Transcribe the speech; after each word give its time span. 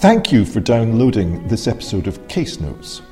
Thank 0.00 0.32
you 0.32 0.46
for 0.46 0.60
downloading 0.60 1.46
this 1.46 1.68
episode 1.68 2.06
of 2.06 2.26
Case 2.26 2.58
Notes. 2.58 3.02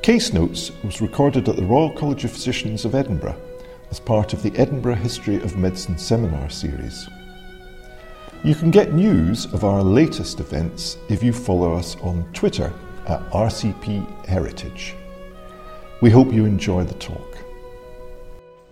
Case 0.00 0.32
Notes 0.32 0.70
was 0.84 1.00
recorded 1.00 1.48
at 1.48 1.56
the 1.56 1.64
Royal 1.64 1.90
College 1.90 2.24
of 2.24 2.30
Physicians 2.30 2.84
of 2.84 2.94
Edinburgh 2.94 3.36
as 3.90 3.98
part 3.98 4.32
of 4.32 4.44
the 4.44 4.56
Edinburgh 4.56 4.94
History 4.94 5.42
of 5.42 5.56
Medicine 5.56 5.98
seminar 5.98 6.48
series. 6.50 7.08
You 8.44 8.54
can 8.54 8.70
get 8.70 8.92
news 8.92 9.46
of 9.46 9.64
our 9.64 9.82
latest 9.82 10.38
events 10.38 10.98
if 11.08 11.20
you 11.20 11.32
follow 11.32 11.72
us 11.74 11.96
on 11.96 12.32
Twitter 12.32 12.72
at 13.08 13.28
RCP 13.30 14.26
Heritage. 14.26 14.94
We 16.00 16.10
hope 16.10 16.32
you 16.32 16.44
enjoy 16.44 16.84
the 16.84 16.94
talk. 16.94 17.38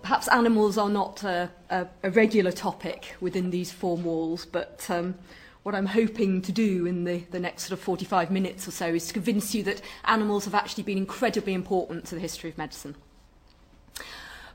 Perhaps 0.01 0.29
animals 0.29 0.77
are 0.77 0.89
not 0.89 1.23
a, 1.25 1.51
a, 1.71 1.87
a 2.03 2.09
regular 2.11 2.53
topic 2.53 3.17
within 3.19 3.49
these 3.49 3.69
four 3.69 3.97
walls, 3.97 4.45
but 4.45 4.85
um, 4.89 5.15
what 5.63 5.75
I'm 5.75 5.85
hoping 5.85 6.41
to 6.41 6.51
do 6.51 6.85
in 6.85 7.03
the, 7.03 7.19
the 7.31 7.39
next 7.39 7.63
sort 7.63 7.73
of 7.73 7.79
45 7.79 8.31
minutes 8.31 8.67
or 8.67 8.71
so 8.71 8.87
is 8.87 9.07
to 9.07 9.13
convince 9.13 9.53
you 9.53 9.63
that 9.63 9.81
animals 10.05 10.45
have 10.45 10.55
actually 10.55 10.83
been 10.83 10.97
incredibly 10.97 11.53
important 11.53 12.05
to 12.05 12.15
the 12.15 12.21
history 12.21 12.49
of 12.49 12.57
medicine. 12.57 12.95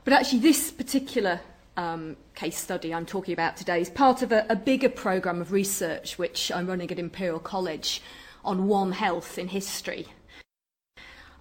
But 0.03 0.13
actually, 0.13 0.39
this 0.39 0.71
particular 0.71 1.39
um, 1.77 2.17
case 2.35 2.57
study 2.57 2.93
I'm 2.93 3.05
talking 3.05 3.33
about 3.33 3.55
today 3.55 3.81
is 3.81 3.89
part 3.89 4.21
of 4.21 4.31
a, 4.31 4.45
a 4.49 4.55
bigger 4.55 4.89
programme 4.89 5.41
of 5.41 5.51
research 5.51 6.17
which 6.17 6.51
I'm 6.51 6.67
running 6.67 6.91
at 6.91 6.99
Imperial 6.99 7.39
College 7.39 8.01
on 8.43 8.67
One 8.67 8.93
Health 8.93 9.37
in 9.37 9.49
history. 9.49 10.07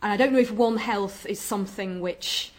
And 0.02 0.12
I 0.12 0.16
don't 0.16 0.32
know 0.32 0.38
if 0.38 0.52
One 0.52 0.76
Health 0.76 1.26
is 1.26 1.40
something 1.40 2.00
which 2.00 2.52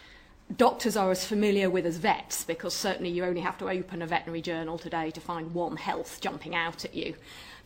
doctors 0.56 0.96
are 0.96 1.10
as 1.10 1.26
familiar 1.26 1.68
with 1.68 1.84
as 1.86 1.98
vets 1.98 2.44
because 2.44 2.74
certainly 2.74 3.10
you 3.10 3.24
only 3.24 3.40
have 3.40 3.58
to 3.58 3.68
open 3.68 4.02
a 4.02 4.06
veterinary 4.06 4.40
journal 4.40 4.78
today 4.78 5.10
to 5.10 5.20
find 5.20 5.52
one 5.52 5.76
health 5.76 6.20
jumping 6.20 6.54
out 6.54 6.84
at 6.84 6.94
you. 6.94 7.14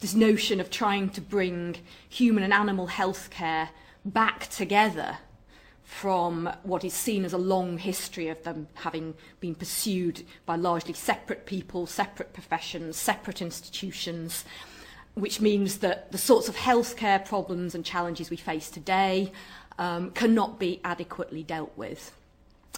This 0.01 0.15
notion 0.15 0.61
of 0.61 0.71
trying 0.71 1.11
to 1.11 1.21
bring 1.21 1.77
human 2.09 2.43
and 2.43 2.53
animal 2.53 2.89
health 2.89 3.31
care 3.31 3.71
back 4.05 4.49
together 4.49 5.19
from 5.85 6.51
what 6.63 6.85
is 6.85 6.95
seen 6.95 7.25
as 7.25 7.33
a 7.33 7.39
long 7.39 7.79
history 7.79 8.29
of 8.29 8.43
them 8.45 8.67
having 8.75 9.15
been 9.41 9.55
pursued 9.55 10.25
by 10.47 10.57
largely 10.57 10.95
separate 10.95 11.45
people, 11.47 11.87
separate 11.87 12.33
professions, 12.33 12.97
separate 12.97 13.43
institutions, 13.43 14.45
which 15.15 15.41
means 15.41 15.79
that 15.79 16.11
the 16.11 16.19
sorts 16.19 16.49
of 16.49 16.57
healthcare 16.57 17.25
problems 17.25 17.75
and 17.75 17.85
challenges 17.85 18.31
we 18.31 18.37
face 18.37 18.71
today 18.71 19.31
um, 19.79 20.11
cannot 20.13 20.59
be 20.59 20.81
adequately 20.83 21.43
dealt 21.43 21.77
with. 21.77 22.13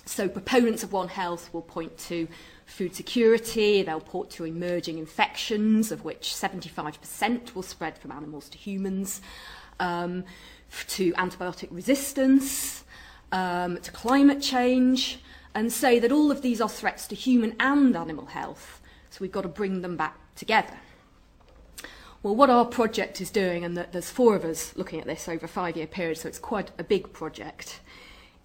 So 0.07 0.29
proponents 0.29 0.83
of 0.83 0.93
One 0.93 1.09
Health 1.09 1.53
will 1.53 1.63
point 1.63 1.97
to 1.99 2.29
food 2.67 2.95
security, 2.95 3.83
they'll 3.83 4.01
point 4.01 4.31
to 4.31 4.45
emerging 4.45 4.99
infections, 4.99 5.91
of 5.91 6.05
which 6.05 6.35
75% 6.35 7.55
will 7.55 7.63
spread 7.63 7.99
from 7.99 8.13
animals 8.13 8.49
to 8.51 8.59
humans, 8.59 9.21
um, 9.81 10.25
to 10.89 11.13
antibiotic 11.15 11.69
resistance, 11.71 12.85
um, 13.33 13.79
to 13.81 13.91
climate 13.93 14.43
change, 14.43 15.21
and 15.55 15.73
say 15.73 15.99
that 15.99 16.13
all 16.13 16.31
of 16.31 16.43
these 16.43 16.61
are 16.61 16.69
threats 16.69 17.07
to 17.09 17.15
human 17.15 17.55
and 17.61 17.97
animal 17.97 18.27
health, 18.27 18.81
so 19.11 19.19
we've 19.21 19.33
got 19.33 19.43
to 19.43 19.49
bring 19.49 19.83
them 19.83 19.97
back 19.97 20.19
together. 20.35 20.75
Well, 22.23 22.35
what 22.35 22.49
our 22.49 22.65
project 22.65 23.21
is 23.21 23.31
doing, 23.31 23.65
and 23.65 23.77
there's 23.77 24.11
four 24.11 24.35
of 24.35 24.45
us 24.45 24.75
looking 24.77 25.01
at 25.01 25.07
this 25.07 25.29
over 25.29 25.45
a 25.45 25.49
five-year 25.49 25.87
period, 25.87 26.19
so 26.19 26.29
it's 26.29 26.39
quite 26.39 26.71
a 26.79 26.85
big 26.85 27.13
project, 27.13 27.81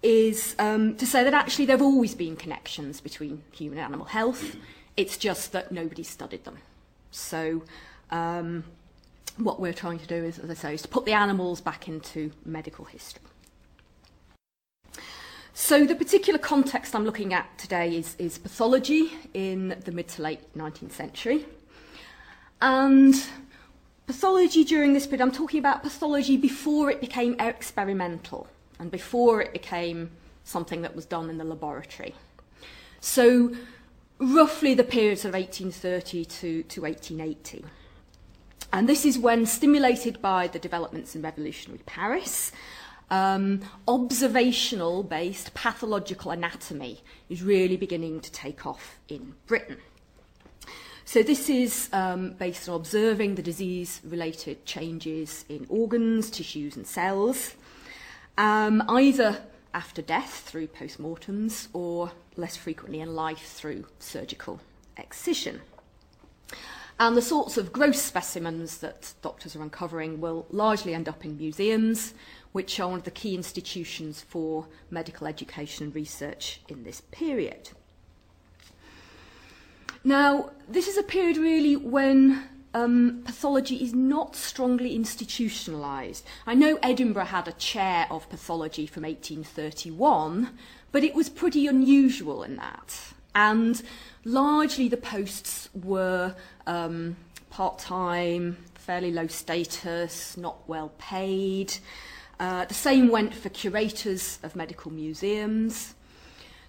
is 0.02 0.56
um, 0.58 0.96
to 0.96 1.06
say 1.06 1.24
that 1.24 1.34
actually 1.34 1.66
there 1.66 1.76
have 1.76 1.84
always 1.84 2.14
been 2.14 2.36
connections 2.36 3.00
between 3.00 3.42
human 3.52 3.78
and 3.78 3.86
animal 3.86 4.06
health. 4.06 4.56
It's 4.96 5.16
just 5.16 5.52
that 5.52 5.72
nobody 5.72 6.02
studied 6.02 6.44
them. 6.44 6.58
So 7.10 7.62
um, 8.10 8.64
what 9.36 9.60
we're 9.60 9.74
trying 9.74 9.98
to 9.98 10.06
do 10.06 10.16
is, 10.16 10.38
as 10.38 10.50
I 10.50 10.54
say, 10.54 10.74
is 10.74 10.82
to 10.82 10.88
put 10.88 11.04
the 11.04 11.12
animals 11.12 11.60
back 11.60 11.88
into 11.88 12.32
medical 12.44 12.86
history. 12.86 13.22
So 15.52 15.84
the 15.84 15.94
particular 15.94 16.38
context 16.38 16.94
I'm 16.94 17.04
looking 17.04 17.34
at 17.34 17.58
today 17.58 17.94
is, 17.94 18.16
is 18.18 18.38
pathology 18.38 19.12
in 19.34 19.76
the 19.84 19.92
mid 19.92 20.08
to 20.08 20.22
late 20.22 20.40
19th 20.56 20.92
century. 20.92 21.44
And 22.62 23.14
pathology 24.06 24.64
during 24.64 24.94
this 24.94 25.06
period, 25.06 25.20
I'm 25.20 25.32
talking 25.32 25.58
about 25.58 25.82
pathology 25.82 26.38
before 26.38 26.90
it 26.90 27.00
became 27.00 27.38
experimental 27.38 28.48
and 28.80 28.90
before 28.90 29.42
it 29.42 29.52
became 29.52 30.10
something 30.42 30.82
that 30.82 30.96
was 30.96 31.04
done 31.04 31.30
in 31.30 31.38
the 31.38 31.44
laboratory. 31.44 32.14
So, 33.00 33.54
roughly 34.18 34.74
the 34.74 34.84
periods 34.84 35.24
of 35.24 35.34
1830 35.34 36.24
to, 36.24 36.62
to 36.64 36.82
1880. 36.82 37.64
And 38.72 38.88
this 38.88 39.04
is 39.04 39.18
when, 39.18 39.46
stimulated 39.46 40.20
by 40.22 40.48
the 40.48 40.58
developments 40.58 41.14
in 41.14 41.22
revolutionary 41.22 41.82
Paris, 41.86 42.52
um, 43.10 43.60
observational 43.86 45.02
based 45.02 45.52
pathological 45.54 46.30
anatomy 46.30 47.00
is 47.28 47.42
really 47.42 47.76
beginning 47.76 48.20
to 48.20 48.32
take 48.32 48.66
off 48.66 48.98
in 49.08 49.34
Britain. 49.46 49.76
So, 51.04 51.22
this 51.22 51.50
is 51.50 51.90
um, 51.92 52.32
based 52.32 52.68
on 52.68 52.76
observing 52.76 53.34
the 53.34 53.42
disease 53.42 54.00
related 54.04 54.64
changes 54.64 55.44
in 55.48 55.66
organs, 55.68 56.30
tissues, 56.30 56.76
and 56.76 56.86
cells 56.86 57.54
um, 58.40 58.82
either 58.88 59.38
after 59.74 60.00
death 60.00 60.44
through 60.46 60.66
postmortems 60.66 61.68
or 61.74 62.10
less 62.36 62.56
frequently 62.56 63.00
in 63.00 63.14
life 63.14 63.52
through 63.52 63.84
surgical 63.98 64.60
excision. 64.96 65.60
And 66.98 67.14
the 67.16 67.22
sorts 67.22 67.58
of 67.58 67.70
gross 67.70 68.00
specimens 68.00 68.78
that 68.78 69.12
doctors 69.20 69.54
are 69.54 69.62
uncovering 69.62 70.22
will 70.22 70.46
largely 70.50 70.94
end 70.94 71.06
up 71.06 71.22
in 71.22 71.36
museums, 71.36 72.14
which 72.52 72.80
are 72.80 72.88
one 72.88 72.98
of 72.98 73.04
the 73.04 73.10
key 73.10 73.34
institutions 73.34 74.22
for 74.22 74.66
medical 74.90 75.26
education 75.26 75.84
and 75.84 75.94
research 75.94 76.62
in 76.68 76.82
this 76.82 77.02
period. 77.10 77.70
Now, 80.02 80.50
this 80.66 80.88
is 80.88 80.96
a 80.96 81.02
period 81.02 81.36
really 81.36 81.76
when 81.76 82.48
um, 82.72 83.22
pathology 83.24 83.76
is 83.76 83.94
not 83.94 84.36
strongly 84.36 84.96
institutionalised. 84.96 86.22
I 86.46 86.54
know 86.54 86.78
Edinburgh 86.82 87.26
had 87.26 87.48
a 87.48 87.52
chair 87.52 88.06
of 88.10 88.28
pathology 88.28 88.86
from 88.86 89.02
1831, 89.02 90.50
but 90.92 91.04
it 91.04 91.14
was 91.14 91.28
pretty 91.28 91.66
unusual 91.66 92.42
in 92.42 92.56
that. 92.56 93.12
And 93.34 93.82
largely 94.24 94.88
the 94.88 94.96
posts 94.96 95.68
were 95.74 96.34
um, 96.66 97.16
part 97.50 97.78
time, 97.78 98.56
fairly 98.74 99.12
low 99.12 99.26
status, 99.26 100.36
not 100.36 100.68
well 100.68 100.92
paid. 100.98 101.74
Uh, 102.38 102.64
the 102.64 102.74
same 102.74 103.08
went 103.08 103.34
for 103.34 103.48
curators 103.50 104.38
of 104.42 104.56
medical 104.56 104.90
museums. 104.90 105.94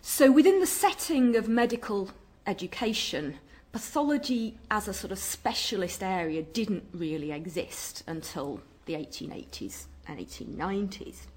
So, 0.01 0.31
within 0.31 0.59
the 0.59 0.67
setting 0.67 1.35
of 1.35 1.47
medical 1.47 2.09
education, 2.47 3.37
pathology 3.71 4.57
as 4.69 4.87
a 4.87 4.93
sort 4.93 5.11
of 5.11 5.19
specialist 5.19 6.03
area 6.03 6.41
didn't 6.41 6.83
really 6.93 7.31
exist 7.31 8.03
until 8.07 8.61
the 8.85 8.93
1880s 8.93 9.85
and 10.07 10.19
1890s. 10.19 11.27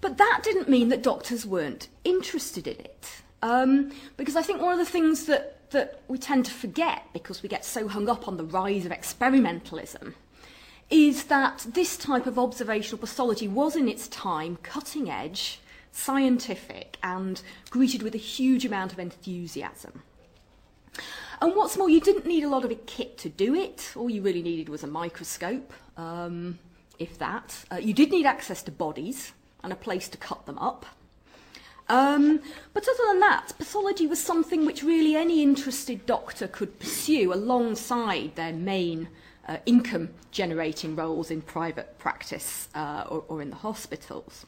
But 0.00 0.18
that 0.18 0.40
didn't 0.42 0.68
mean 0.68 0.88
that 0.90 1.02
doctors 1.02 1.46
weren't 1.46 1.88
interested 2.04 2.66
in 2.66 2.78
it. 2.80 3.22
Um, 3.42 3.92
because 4.16 4.36
I 4.36 4.42
think 4.42 4.60
one 4.60 4.72
of 4.72 4.78
the 4.78 4.90
things 4.90 5.26
that, 5.26 5.70
that 5.70 6.00
we 6.08 6.18
tend 6.18 6.46
to 6.46 6.50
forget, 6.50 7.02
because 7.12 7.42
we 7.42 7.48
get 7.48 7.64
so 7.64 7.88
hung 7.88 8.08
up 8.08 8.26
on 8.26 8.36
the 8.36 8.44
rise 8.44 8.86
of 8.86 8.92
experimentalism, 8.92 10.14
is 10.90 11.24
that 11.24 11.66
this 11.72 11.96
type 11.96 12.26
of 12.26 12.38
observational 12.38 12.98
pathology 12.98 13.48
was 13.48 13.76
in 13.76 13.88
its 13.88 14.08
time 14.08 14.58
cutting 14.62 15.10
edge, 15.10 15.60
scientific, 15.92 16.98
and 17.02 17.42
greeted 17.70 18.02
with 18.02 18.14
a 18.14 18.18
huge 18.18 18.64
amount 18.64 18.92
of 18.92 18.98
enthusiasm. 18.98 20.02
And 21.40 21.54
what's 21.54 21.76
more, 21.76 21.90
you 21.90 22.00
didn't 22.00 22.26
need 22.26 22.44
a 22.44 22.48
lot 22.48 22.64
of 22.64 22.70
a 22.70 22.76
kit 22.76 23.18
to 23.18 23.28
do 23.28 23.54
it. 23.54 23.92
All 23.96 24.08
you 24.08 24.22
really 24.22 24.42
needed 24.42 24.68
was 24.68 24.82
a 24.82 24.86
microscope, 24.86 25.72
um, 25.96 26.58
if 26.98 27.18
that. 27.18 27.64
Uh, 27.70 27.76
you 27.76 27.92
did 27.92 28.10
need 28.10 28.26
access 28.26 28.62
to 28.62 28.70
bodies 28.70 29.32
and 29.62 29.72
a 29.72 29.76
place 29.76 30.08
to 30.08 30.18
cut 30.18 30.46
them 30.46 30.58
up. 30.58 30.86
Um, 31.88 32.40
but 32.72 32.84
other 32.84 33.02
than 33.08 33.20
that, 33.20 33.52
pathology 33.58 34.06
was 34.06 34.22
something 34.22 34.64
which 34.64 34.82
really 34.82 35.16
any 35.16 35.42
interested 35.42 36.06
doctor 36.06 36.48
could 36.48 36.78
pursue 36.78 37.32
alongside 37.32 38.36
their 38.36 38.52
main 38.52 39.08
uh, 39.46 39.58
income 39.66 40.08
generating 40.30 40.96
roles 40.96 41.30
in 41.30 41.42
private 41.42 41.98
practice 41.98 42.68
uh, 42.74 43.04
or, 43.08 43.24
or 43.28 43.42
in 43.42 43.50
the 43.50 43.56
hospitals. 43.56 44.46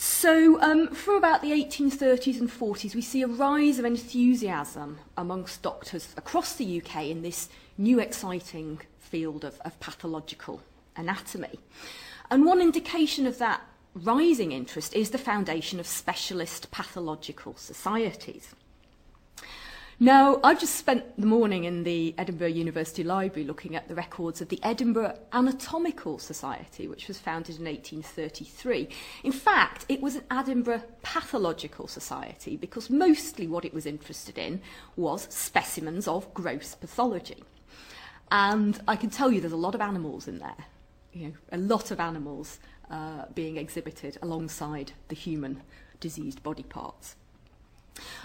So, 0.00 0.62
um, 0.62 0.94
from 0.94 1.16
about 1.16 1.42
the 1.42 1.50
1830s 1.50 2.38
and 2.38 2.48
40s, 2.48 2.94
we 2.94 3.02
see 3.02 3.22
a 3.22 3.26
rise 3.26 3.80
of 3.80 3.84
enthusiasm 3.84 5.00
amongst 5.16 5.62
doctors 5.62 6.14
across 6.16 6.54
the 6.54 6.80
UK 6.80 7.06
in 7.06 7.22
this 7.22 7.48
new 7.76 7.98
exciting 7.98 8.80
field 9.00 9.44
of, 9.44 9.58
of 9.62 9.80
pathological 9.80 10.62
anatomy. 10.94 11.58
And 12.30 12.46
one 12.46 12.60
indication 12.60 13.26
of 13.26 13.38
that 13.38 13.60
rising 13.92 14.52
interest 14.52 14.94
is 14.94 15.10
the 15.10 15.18
foundation 15.18 15.80
of 15.80 15.86
specialist 15.88 16.70
pathological 16.70 17.56
societies. 17.56 18.54
Now, 20.00 20.38
I've 20.44 20.60
just 20.60 20.76
spent 20.76 21.20
the 21.20 21.26
morning 21.26 21.64
in 21.64 21.82
the 21.82 22.14
Edinburgh 22.16 22.50
University 22.50 23.02
Library 23.02 23.44
looking 23.44 23.74
at 23.74 23.88
the 23.88 23.96
records 23.96 24.40
of 24.40 24.48
the 24.48 24.60
Edinburgh 24.62 25.18
Anatomical 25.32 26.20
Society, 26.20 26.86
which 26.86 27.08
was 27.08 27.18
founded 27.18 27.58
in 27.58 27.64
1833. 27.64 28.90
In 29.24 29.32
fact, 29.32 29.86
it 29.88 30.00
was 30.00 30.14
an 30.14 30.22
Edinburgh 30.30 30.84
Pathological 31.02 31.88
Society 31.88 32.56
because 32.56 32.88
mostly 32.90 33.48
what 33.48 33.64
it 33.64 33.74
was 33.74 33.86
interested 33.86 34.38
in 34.38 34.60
was 34.94 35.26
specimens 35.30 36.06
of 36.06 36.32
gross 36.32 36.76
pathology. 36.76 37.42
And 38.30 38.80
I 38.86 38.94
can 38.94 39.10
tell 39.10 39.32
you 39.32 39.40
there's 39.40 39.52
a 39.52 39.56
lot 39.56 39.74
of 39.74 39.80
animals 39.80 40.28
in 40.28 40.38
there, 40.38 40.66
you 41.12 41.26
know, 41.26 41.34
a 41.50 41.58
lot 41.58 41.90
of 41.90 41.98
animals 41.98 42.60
uh, 42.88 43.24
being 43.34 43.56
exhibited 43.56 44.16
alongside 44.22 44.92
the 45.08 45.16
human 45.16 45.60
diseased 45.98 46.40
body 46.44 46.62
parts. 46.62 47.16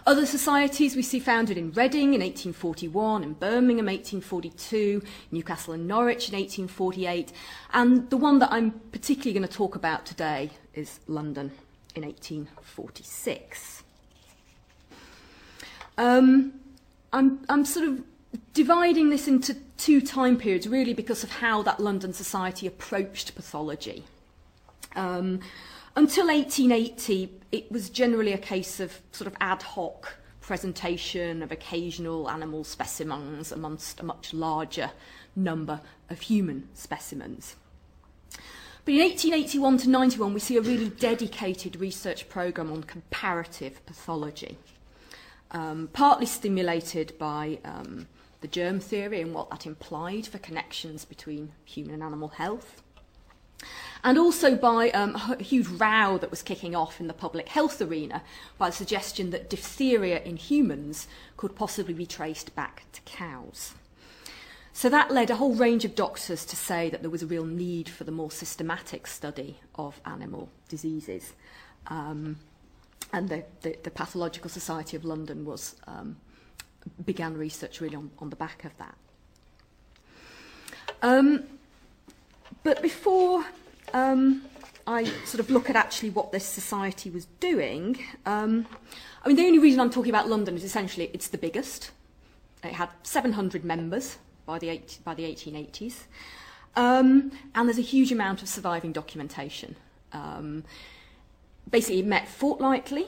Other 0.05 0.25
societies 0.25 0.95
we 0.95 1.01
see 1.01 1.19
founded 1.19 1.57
in 1.57 1.71
Reading 1.71 2.13
in 2.13 2.21
1841, 2.21 3.23
in 3.23 3.33
Birmingham 3.33 3.85
1842, 3.85 5.01
Newcastle 5.31 5.73
and 5.73 5.87
Norwich 5.87 6.29
in 6.29 6.35
1848, 6.35 7.31
and 7.73 8.09
the 8.09 8.17
one 8.17 8.39
that 8.39 8.51
I'm 8.51 8.71
particularly 8.91 9.33
going 9.33 9.47
to 9.47 9.53
talk 9.53 9.75
about 9.75 10.05
today 10.05 10.51
is 10.73 10.99
London 11.07 11.51
in 11.95 12.03
1846. 12.03 13.83
Um, 15.97 16.53
I'm, 17.11 17.45
I'm 17.47 17.65
sort 17.65 17.87
of 17.87 18.03
dividing 18.53 19.09
this 19.09 19.27
into 19.27 19.55
two 19.77 20.01
time 20.01 20.37
periods 20.37 20.67
really 20.67 20.93
because 20.93 21.23
of 21.23 21.31
how 21.31 21.61
that 21.63 21.79
London 21.79 22.13
society 22.13 22.67
approached 22.67 23.35
pathology. 23.35 24.03
Um, 24.95 25.39
until 25.95 26.27
1880, 26.27 27.31
it 27.51 27.71
was 27.71 27.89
generally 27.89 28.33
a 28.33 28.37
case 28.37 28.79
of 28.79 28.99
sort 29.11 29.27
of 29.27 29.35
ad 29.39 29.61
hoc 29.61 30.17
presentation 30.41 31.41
of 31.41 31.51
occasional 31.51 32.29
animal 32.29 32.63
specimens 32.63 33.51
amongst 33.51 33.99
a 33.99 34.03
much 34.03 34.33
larger 34.33 34.91
number 35.35 35.79
of 36.09 36.21
human 36.21 36.67
specimens. 36.73 37.55
But 38.85 38.95
in 38.95 38.99
1881 38.99 39.77
to 39.79 39.89
91, 39.89 40.33
we 40.33 40.39
see 40.41 40.57
a 40.57 40.61
really 40.61 40.89
dedicated 40.89 41.77
research 41.77 42.27
programme 42.27 42.71
on 42.71 42.83
comparative 42.83 43.85
pathology, 43.85 44.57
um, 45.51 45.89
partly 45.93 46.25
stimulated 46.25 47.17
by 47.17 47.59
um, 47.63 48.07
the 48.41 48.49
germ 48.49 48.81
theory 48.81 49.21
and 49.21 49.33
what 49.33 49.49
that 49.51 49.65
implied 49.65 50.27
for 50.27 50.37
connections 50.39 51.05
between 51.05 51.53
human 51.63 51.93
and 51.93 52.03
animal 52.03 52.27
health 52.27 52.82
and 54.03 54.17
also 54.17 54.55
by 54.55 54.89
um, 54.91 55.15
a 55.15 55.41
huge 55.41 55.67
row 55.67 56.17
that 56.17 56.29
was 56.29 56.41
kicking 56.41 56.75
off 56.75 56.99
in 56.99 57.07
the 57.07 57.13
public 57.13 57.47
health 57.49 57.81
arena 57.81 58.21
by 58.57 58.69
the 58.69 58.75
suggestion 58.75 59.29
that 59.29 59.49
diphtheria 59.49 60.21
in 60.23 60.35
humans 60.35 61.07
could 61.37 61.55
possibly 61.55 61.93
be 61.93 62.05
traced 62.05 62.53
back 62.55 62.83
to 62.91 63.01
cows. 63.01 63.73
So 64.73 64.89
that 64.89 65.11
led 65.11 65.29
a 65.29 65.35
whole 65.35 65.53
range 65.53 65.85
of 65.85 65.95
doctors 65.95 66.45
to 66.45 66.55
say 66.55 66.89
that 66.89 67.01
there 67.01 67.11
was 67.11 67.23
a 67.23 67.27
real 67.27 67.45
need 67.45 67.87
for 67.87 68.03
the 68.03 68.11
more 68.11 68.31
systematic 68.31 69.07
study 69.07 69.59
of 69.75 70.01
animal 70.05 70.49
diseases. 70.67 71.33
Um, 71.87 72.37
and 73.13 73.29
the, 73.29 73.43
the, 73.61 73.77
the 73.83 73.91
Pathological 73.91 74.49
Society 74.49 74.97
of 74.97 75.05
London 75.05 75.45
was 75.45 75.75
um, 75.85 76.17
began 77.05 77.37
research 77.37 77.79
really 77.79 77.95
on, 77.95 78.09
on 78.19 78.31
the 78.31 78.35
back 78.35 78.65
of 78.65 78.75
that. 78.77 78.95
Um, 81.03 81.43
but 82.63 82.81
before 82.81 83.45
um, 83.93 84.43
I 84.85 85.05
sort 85.25 85.39
of 85.39 85.49
look 85.49 85.69
at 85.69 85.75
actually 85.75 86.09
what 86.09 86.31
this 86.31 86.45
society 86.45 87.09
was 87.09 87.25
doing, 87.39 87.99
um, 88.25 88.65
I 89.23 89.29
mean, 89.29 89.37
the 89.37 89.45
only 89.45 89.59
reason 89.59 89.79
I'm 89.79 89.89
talking 89.89 90.09
about 90.09 90.27
London 90.27 90.55
is 90.55 90.63
essentially 90.63 91.09
it's 91.13 91.29
the 91.29 91.37
biggest. 91.37 91.91
It 92.63 92.73
had 92.73 92.89
700 93.03 93.63
members 93.63 94.17
by 94.45 94.59
the, 94.59 94.81
by 95.05 95.13
the 95.13 95.23
1880s. 95.23 96.03
Um, 96.75 97.31
and 97.55 97.67
there's 97.67 97.77
a 97.77 97.81
huge 97.81 98.11
amount 98.11 98.41
of 98.41 98.49
surviving 98.49 98.91
documentation. 98.91 99.77
Um, 100.11 100.65
basically, 101.69 101.99
it 101.99 102.05
met 102.05 102.27
fortnightly, 102.27 103.07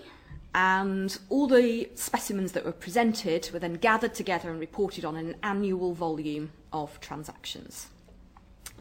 and 0.53 1.17
all 1.29 1.47
the 1.47 1.89
specimens 1.95 2.53
that 2.53 2.63
were 2.63 2.71
presented 2.71 3.49
were 3.51 3.59
then 3.59 3.73
gathered 3.73 4.13
together 4.13 4.49
and 4.49 4.59
reported 4.59 5.03
on 5.03 5.17
in 5.17 5.29
an 5.29 5.35
annual 5.43 5.93
volume 5.93 6.51
of 6.71 6.99
transactions 7.01 7.87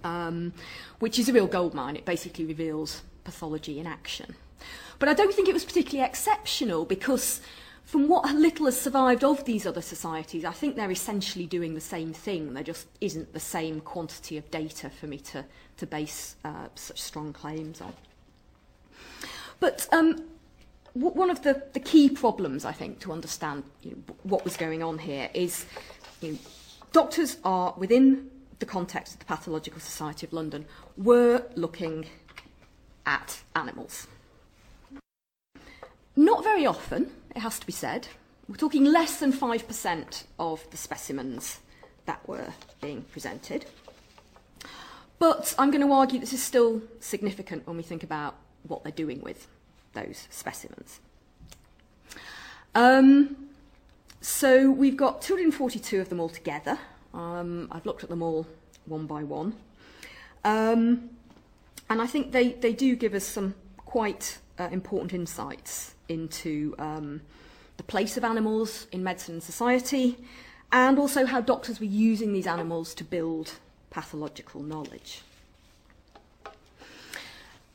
um, 0.04 0.52
which 1.00 1.18
is 1.18 1.28
a 1.28 1.32
real 1.32 1.46
goldmine. 1.46 1.96
It 1.96 2.04
basically 2.04 2.44
reveals 2.44 3.02
pathology 3.24 3.80
in 3.80 3.86
action. 3.86 4.36
But 4.98 5.08
I 5.08 5.14
don't 5.14 5.34
think 5.34 5.48
it 5.48 5.54
was 5.54 5.64
particularly 5.64 6.06
exceptional 6.06 6.84
because 6.84 7.40
from 7.84 8.08
what 8.08 8.24
little 8.34 8.66
has 8.66 8.80
survived 8.80 9.24
of 9.24 9.44
these 9.44 9.66
other 9.66 9.82
societies, 9.82 10.44
I 10.44 10.52
think 10.52 10.76
they're 10.76 10.90
essentially 10.90 11.46
doing 11.46 11.74
the 11.74 11.80
same 11.80 12.12
thing. 12.12 12.54
There 12.54 12.62
just 12.62 12.86
isn't 13.00 13.32
the 13.32 13.40
same 13.40 13.80
quantity 13.80 14.36
of 14.36 14.50
data 14.50 14.88
for 14.88 15.06
me 15.06 15.18
to, 15.18 15.44
to 15.78 15.86
base 15.86 16.36
uh, 16.44 16.68
such 16.74 17.00
strong 17.00 17.32
claims 17.32 17.80
on. 17.80 17.92
But 19.60 19.86
um, 19.92 20.24
one 20.94 21.30
of 21.30 21.42
the, 21.42 21.62
the 21.72 21.80
key 21.80 22.08
problems, 22.08 22.64
I 22.64 22.72
think, 22.72 23.00
to 23.00 23.12
understand 23.12 23.64
you 23.82 23.90
know, 23.90 24.14
what 24.22 24.44
was 24.44 24.56
going 24.56 24.82
on 24.82 24.98
here 24.98 25.28
is 25.34 25.66
you 26.20 26.32
know, 26.32 26.38
doctors 26.92 27.36
are 27.44 27.74
within 27.76 28.30
the 28.64 28.70
context 28.70 29.12
of 29.12 29.18
the 29.18 29.26
Pathological 29.26 29.78
Society 29.78 30.26
of 30.26 30.32
London, 30.32 30.64
were 30.96 31.44
looking 31.54 32.06
at 33.04 33.42
animals. 33.54 34.06
Not 36.16 36.42
very 36.42 36.64
often, 36.64 37.10
it 37.36 37.40
has 37.40 37.58
to 37.58 37.66
be 37.66 37.72
said. 37.72 38.08
We're 38.48 38.56
talking 38.56 38.84
less 38.84 39.18
than 39.18 39.32
5% 39.32 40.24
of 40.38 40.70
the 40.70 40.76
specimens 40.78 41.60
that 42.06 42.26
were 42.26 42.54
being 42.80 43.02
presented. 43.12 43.66
But 45.18 45.54
I'm 45.58 45.70
going 45.70 45.86
to 45.86 45.92
argue 45.92 46.18
this 46.18 46.32
is 46.32 46.42
still 46.42 46.82
significant 47.00 47.66
when 47.66 47.76
we 47.76 47.82
think 47.82 48.02
about 48.02 48.34
what 48.62 48.82
they're 48.82 48.92
doing 48.92 49.20
with 49.20 49.46
those 49.92 50.26
specimens. 50.30 51.00
Um, 52.74 53.36
so 54.22 54.70
we've 54.70 54.96
got 54.96 55.20
242 55.20 56.00
of 56.00 56.08
them 56.08 56.20
altogether. 56.20 56.78
Um, 57.14 57.68
I've 57.70 57.86
looked 57.86 58.02
at 58.02 58.10
them 58.10 58.22
all 58.22 58.46
one 58.86 59.06
by 59.06 59.22
one. 59.22 59.54
Um, 60.44 61.10
and 61.88 62.02
I 62.02 62.06
think 62.06 62.32
they, 62.32 62.52
they 62.52 62.72
do 62.72 62.96
give 62.96 63.14
us 63.14 63.24
some 63.24 63.54
quite 63.76 64.38
uh, 64.58 64.68
important 64.70 65.12
insights 65.12 65.94
into 66.08 66.74
um, 66.78 67.20
the 67.76 67.82
place 67.82 68.16
of 68.16 68.24
animals 68.24 68.86
in 68.92 69.02
medicine 69.02 69.34
and 69.34 69.42
society, 69.42 70.16
and 70.72 70.98
also 70.98 71.24
how 71.24 71.40
doctors 71.40 71.80
were 71.80 71.86
using 71.86 72.32
these 72.32 72.46
animals 72.46 72.94
to 72.94 73.04
build 73.04 73.52
pathological 73.90 74.62
knowledge. 74.62 75.22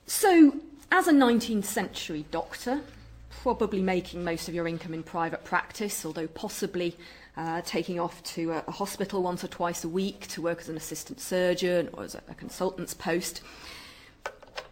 So, 0.05 0.57
as 0.91 1.07
a 1.07 1.13
19th 1.13 1.65
century 1.65 2.25
doctor, 2.31 2.81
probably 3.29 3.81
making 3.81 4.23
most 4.23 4.49
of 4.49 4.53
your 4.53 4.67
income 4.67 4.93
in 4.93 5.03
private 5.03 5.43
practice, 5.45 6.05
although 6.05 6.27
possibly 6.27 6.97
uh, 7.39 7.61
taking 7.63 8.01
off 8.01 8.21
to 8.21 8.51
a, 8.51 8.63
a 8.67 8.71
hospital 8.71 9.23
once 9.23 9.45
or 9.45 9.47
twice 9.47 9.85
a 9.85 9.87
week 9.87 10.27
to 10.27 10.41
work 10.41 10.59
as 10.59 10.67
an 10.67 10.75
assistant 10.75 11.21
surgeon 11.21 11.89
or 11.93 12.03
as 12.03 12.13
a, 12.13 12.21
a 12.27 12.33
consultant's 12.33 12.93
post. 12.93 13.41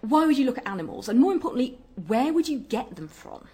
Why 0.01 0.25
would 0.25 0.37
you 0.37 0.45
look 0.45 0.57
at 0.57 0.67
animals? 0.67 1.07
And 1.07 1.17
more 1.17 1.31
importantly, 1.31 1.77
where 2.07 2.33
would 2.33 2.49
you 2.49 2.59
get 2.59 2.97
them 2.97 3.07
from? 3.07 3.47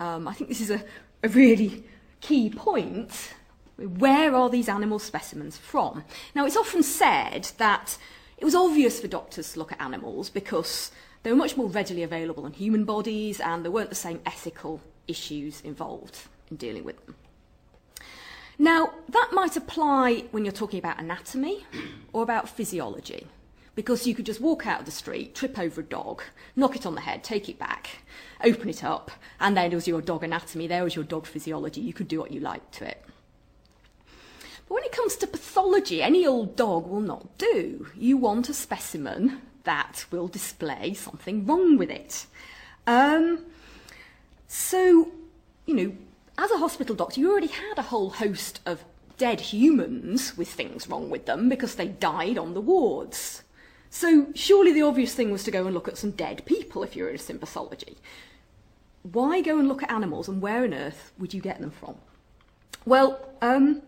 Um, 0.00 0.26
I 0.26 0.34
think 0.34 0.50
this 0.50 0.60
is 0.60 0.70
a, 0.70 0.82
a 1.22 1.28
really 1.28 1.84
key 2.20 2.50
point. 2.50 3.32
Where 3.76 4.34
are 4.34 4.50
these 4.50 4.68
animal 4.68 4.98
specimens 4.98 5.56
from? 5.56 6.02
Now, 6.34 6.46
it's 6.46 6.56
often 6.56 6.82
said 6.82 7.52
that 7.58 7.96
it 8.36 8.44
was 8.44 8.56
obvious 8.56 8.98
for 8.98 9.06
doctors 9.06 9.52
to 9.52 9.60
look 9.60 9.70
at 9.70 9.80
animals 9.80 10.30
because 10.30 10.90
they 11.22 11.30
were 11.30 11.36
much 11.36 11.56
more 11.56 11.68
readily 11.68 12.02
available 12.02 12.42
than 12.42 12.54
human 12.54 12.84
bodies 12.84 13.38
and 13.38 13.64
there 13.64 13.70
weren't 13.70 13.90
the 13.90 13.94
same 13.94 14.20
ethical 14.26 14.80
issues 15.06 15.60
involved 15.60 16.18
in 16.50 16.56
dealing 16.56 16.82
with 16.82 17.06
them. 17.06 17.14
Now, 18.60 18.92
that 19.08 19.30
might 19.32 19.56
apply 19.56 20.24
when 20.32 20.44
you're 20.44 20.52
talking 20.52 20.78
about 20.78 21.00
anatomy 21.00 21.64
or 22.12 22.22
about 22.22 22.46
physiology, 22.46 23.26
because 23.74 24.06
you 24.06 24.14
could 24.14 24.26
just 24.26 24.42
walk 24.42 24.66
out 24.66 24.80
of 24.80 24.84
the 24.84 24.92
street, 24.92 25.34
trip 25.34 25.58
over 25.58 25.80
a 25.80 25.84
dog, 25.84 26.22
knock 26.54 26.76
it 26.76 26.84
on 26.84 26.94
the 26.94 27.00
head, 27.00 27.24
take 27.24 27.48
it 27.48 27.58
back, 27.58 28.02
open 28.44 28.68
it 28.68 28.84
up, 28.84 29.12
and 29.40 29.56
there 29.56 29.70
was 29.70 29.88
your 29.88 30.02
dog 30.02 30.24
anatomy, 30.24 30.66
there 30.66 30.84
was 30.84 30.94
your 30.94 31.06
dog 31.06 31.24
physiology. 31.24 31.80
You 31.80 31.94
could 31.94 32.06
do 32.06 32.20
what 32.20 32.32
you 32.32 32.40
liked 32.40 32.74
to 32.74 32.88
it. 32.90 33.02
But 34.68 34.74
when 34.74 34.84
it 34.84 34.92
comes 34.92 35.16
to 35.16 35.26
pathology, 35.26 36.02
any 36.02 36.26
old 36.26 36.54
dog 36.54 36.86
will 36.86 37.00
not 37.00 37.38
do. 37.38 37.88
You 37.96 38.18
want 38.18 38.50
a 38.50 38.54
specimen 38.54 39.40
that 39.64 40.04
will 40.10 40.28
display 40.28 40.92
something 40.92 41.46
wrong 41.46 41.78
with 41.78 41.88
it. 41.88 42.26
Um, 42.86 43.46
so, 44.48 45.12
you 45.64 45.74
know, 45.74 45.96
as 46.40 46.50
a 46.50 46.58
hospital 46.58 46.96
doctor, 46.96 47.20
you 47.20 47.30
already 47.30 47.48
had 47.48 47.76
a 47.76 47.82
whole 47.82 48.10
host 48.10 48.60
of 48.64 48.82
dead 49.18 49.40
humans 49.40 50.36
with 50.38 50.48
things 50.48 50.88
wrong 50.88 51.10
with 51.10 51.26
them 51.26 51.50
because 51.50 51.74
they 51.74 51.88
died 51.88 52.38
on 52.38 52.54
the 52.54 52.60
wards. 52.62 53.42
So 53.90 54.28
surely 54.34 54.72
the 54.72 54.82
obvious 54.82 55.14
thing 55.14 55.30
was 55.30 55.44
to 55.44 55.50
go 55.50 55.66
and 55.66 55.74
look 55.74 55.86
at 55.86 55.98
some 55.98 56.12
dead 56.12 56.42
people 56.46 56.82
if 56.82 56.96
you're 56.96 57.08
interested 57.08 57.34
in 57.34 57.40
pathology. 57.40 57.98
Why 59.02 59.42
go 59.42 59.58
and 59.58 59.68
look 59.68 59.82
at 59.82 59.90
animals 59.90 60.28
and 60.28 60.40
where 60.40 60.64
on 60.64 60.72
earth 60.72 61.12
would 61.18 61.34
you 61.34 61.42
get 61.42 61.60
them 61.60 61.70
from? 61.70 61.96
Well, 62.86 63.20
um, 63.42 63.82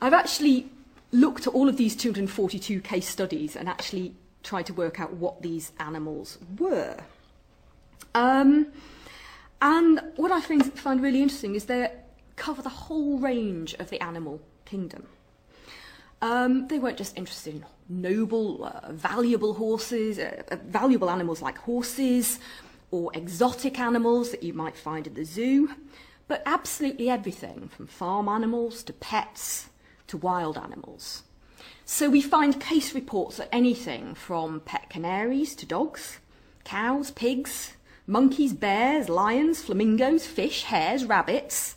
I've 0.00 0.14
actually 0.14 0.70
looked 1.12 1.46
at 1.46 1.52
all 1.52 1.68
of 1.68 1.76
these 1.76 1.94
242 1.94 2.80
case 2.80 3.06
studies 3.06 3.56
and 3.56 3.68
actually 3.68 4.14
tried 4.42 4.66
to 4.66 4.72
work 4.72 5.00
out 5.00 5.12
what 5.12 5.42
these 5.42 5.72
animals 5.78 6.38
were. 6.58 6.96
Um, 8.14 8.68
and 9.60 10.00
what 10.16 10.32
I 10.32 10.40
find, 10.40 10.72
find 10.78 11.02
really 11.02 11.22
interesting 11.22 11.54
is 11.54 11.64
they 11.64 11.90
cover 12.36 12.62
the 12.62 12.68
whole 12.68 13.18
range 13.18 13.74
of 13.74 13.90
the 13.90 14.02
animal 14.02 14.40
kingdom. 14.64 15.06
Um, 16.22 16.68
they 16.68 16.78
weren't 16.78 16.98
just 16.98 17.16
interested 17.16 17.54
in 17.54 17.64
noble, 17.88 18.64
uh, 18.64 18.92
valuable 18.92 19.54
horses, 19.54 20.18
uh, 20.18 20.42
uh, 20.50 20.56
valuable 20.66 21.10
animals 21.10 21.42
like 21.42 21.58
horses, 21.58 22.38
or 22.90 23.10
exotic 23.14 23.78
animals 23.78 24.30
that 24.30 24.42
you 24.42 24.52
might 24.52 24.76
find 24.76 25.06
at 25.06 25.14
the 25.14 25.24
zoo, 25.24 25.70
but 26.28 26.42
absolutely 26.46 27.10
everything 27.10 27.68
from 27.68 27.86
farm 27.86 28.28
animals 28.28 28.82
to 28.84 28.92
pets 28.92 29.68
to 30.06 30.16
wild 30.16 30.56
animals. 30.56 31.22
So 31.84 32.08
we 32.08 32.20
find 32.20 32.60
case 32.60 32.94
reports 32.94 33.38
of 33.38 33.48
anything 33.52 34.14
from 34.14 34.60
pet 34.60 34.88
canaries 34.88 35.54
to 35.56 35.66
dogs, 35.66 36.18
cows, 36.64 37.10
pigs, 37.10 37.75
monkeys, 38.06 38.52
bears, 38.52 39.08
lions, 39.08 39.62
flamingos, 39.62 40.26
fish, 40.26 40.64
hares, 40.64 41.04
rabbits, 41.04 41.76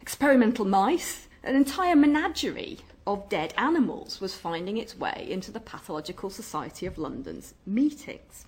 experimental 0.00 0.64
mice, 0.64 1.28
an 1.42 1.54
entire 1.54 1.94
menagerie 1.94 2.78
of 3.06 3.28
dead 3.28 3.54
animals 3.56 4.20
was 4.20 4.34
finding 4.34 4.76
its 4.76 4.96
way 4.96 5.26
into 5.28 5.50
the 5.52 5.60
Pathological 5.60 6.30
Society 6.30 6.86
of 6.86 6.98
London's 6.98 7.54
meetings. 7.64 8.46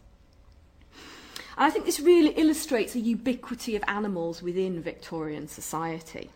I 1.57 1.71
think 1.71 1.85
this 1.85 2.01
really 2.01 2.31
illustrates 2.31 2.93
the 2.93 3.01
ubiquity 3.01 3.77
of 3.77 3.85
animals 3.87 4.43
within 4.43 4.83
Victorian 4.83 5.49
society, 5.49 6.31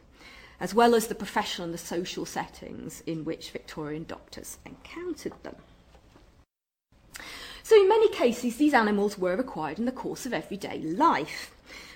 as 0.61 0.75
well 0.75 0.94
as 0.94 1.06
the 1.06 1.14
professional 1.14 1.66
and 1.66 1.75
the 1.75 1.78
social 1.78 2.26
settings 2.26 3.02
in 3.06 3.25
which 3.25 3.50
Victorian 3.50 4.04
doctors 4.04 4.58
encountered 4.66 5.34
them. 5.42 5.56
So, 7.64 7.76
in 7.76 7.88
many 7.88 8.09
cases, 8.09 8.57
these 8.57 8.75
animals 8.75 9.16
were 9.16 9.35
acquired 9.35 9.78
in 9.78 9.85
the 9.85 9.92
course 9.92 10.26
of 10.26 10.33
everyday 10.33 10.81
life, 10.81 11.52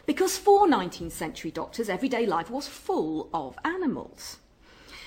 because 0.06 0.38
for 0.38 0.68
19th 0.68 1.12
century 1.12 1.50
doctors, 1.50 1.88
everyday 1.88 2.24
life 2.24 2.50
was 2.50 2.68
full 2.68 3.28
of 3.34 3.58
animals. 3.64 4.38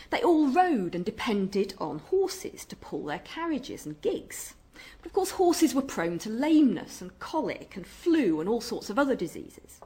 They 0.10 0.22
all 0.22 0.48
rode 0.48 0.96
and 0.96 1.06
depended 1.06 1.76
on 1.78 2.00
horses 2.00 2.66
to 2.66 2.76
pull 2.76 3.06
their 3.06 3.20
carriages 3.20 3.86
and 3.86 4.02
gigs. 4.02 4.56
But 4.98 5.08
of 5.08 5.14
course, 5.14 5.32
horses 5.32 5.74
were 5.74 5.82
prone 5.82 6.20
to 6.20 6.30
lameness 6.30 7.02
and 7.02 7.18
colic 7.20 7.76
and 7.76 7.88
flu 7.88 8.40
and 8.40 8.50
all 8.50 8.62
sorts 8.62 8.90
of 8.90 9.00
other 9.00 9.16
diseases. 9.16 9.80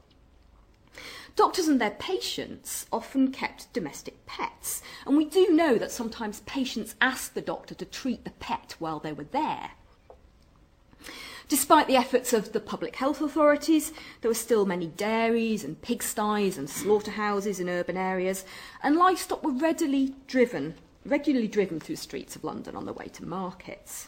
Doctors 1.35 1.67
and 1.67 1.81
their 1.81 1.91
patients 1.91 2.85
often 2.91 3.31
kept 3.31 3.71
domestic 3.73 4.25
pets, 4.25 4.81
and 5.05 5.17
we 5.17 5.25
do 5.25 5.49
know 5.49 5.77
that 5.77 5.91
sometimes 5.91 6.41
patients 6.41 6.95
asked 7.01 7.33
the 7.35 7.41
doctor 7.41 7.75
to 7.75 7.85
treat 7.85 8.23
the 8.23 8.31
pet 8.31 8.75
while 8.79 8.99
they 8.99 9.13
were 9.13 9.23
there. 9.23 9.71
Despite 11.49 11.87
the 11.87 11.95
efforts 11.95 12.33
of 12.33 12.53
the 12.53 12.59
public 12.59 12.95
health 12.95 13.21
authorities, 13.21 13.91
there 14.21 14.29
were 14.29 14.35
still 14.35 14.65
many 14.65 14.87
dairies 14.87 15.63
and 15.63 15.81
pigsties 15.81 16.57
and 16.57 16.69
slaughterhouses 16.69 17.59
in 17.59 17.69
urban 17.69 17.97
areas, 17.97 18.45
and 18.81 18.95
livestock 18.95 19.43
were 19.43 19.51
readily 19.51 20.15
driven, 20.27 20.75
regularly 21.05 21.47
driven 21.47 21.79
through 21.79 21.97
streets 21.97 22.35
of 22.35 22.43
London 22.43 22.75
on 22.75 22.85
the 22.85 22.93
way 22.93 23.07
to 23.07 23.25
markets. 23.25 24.07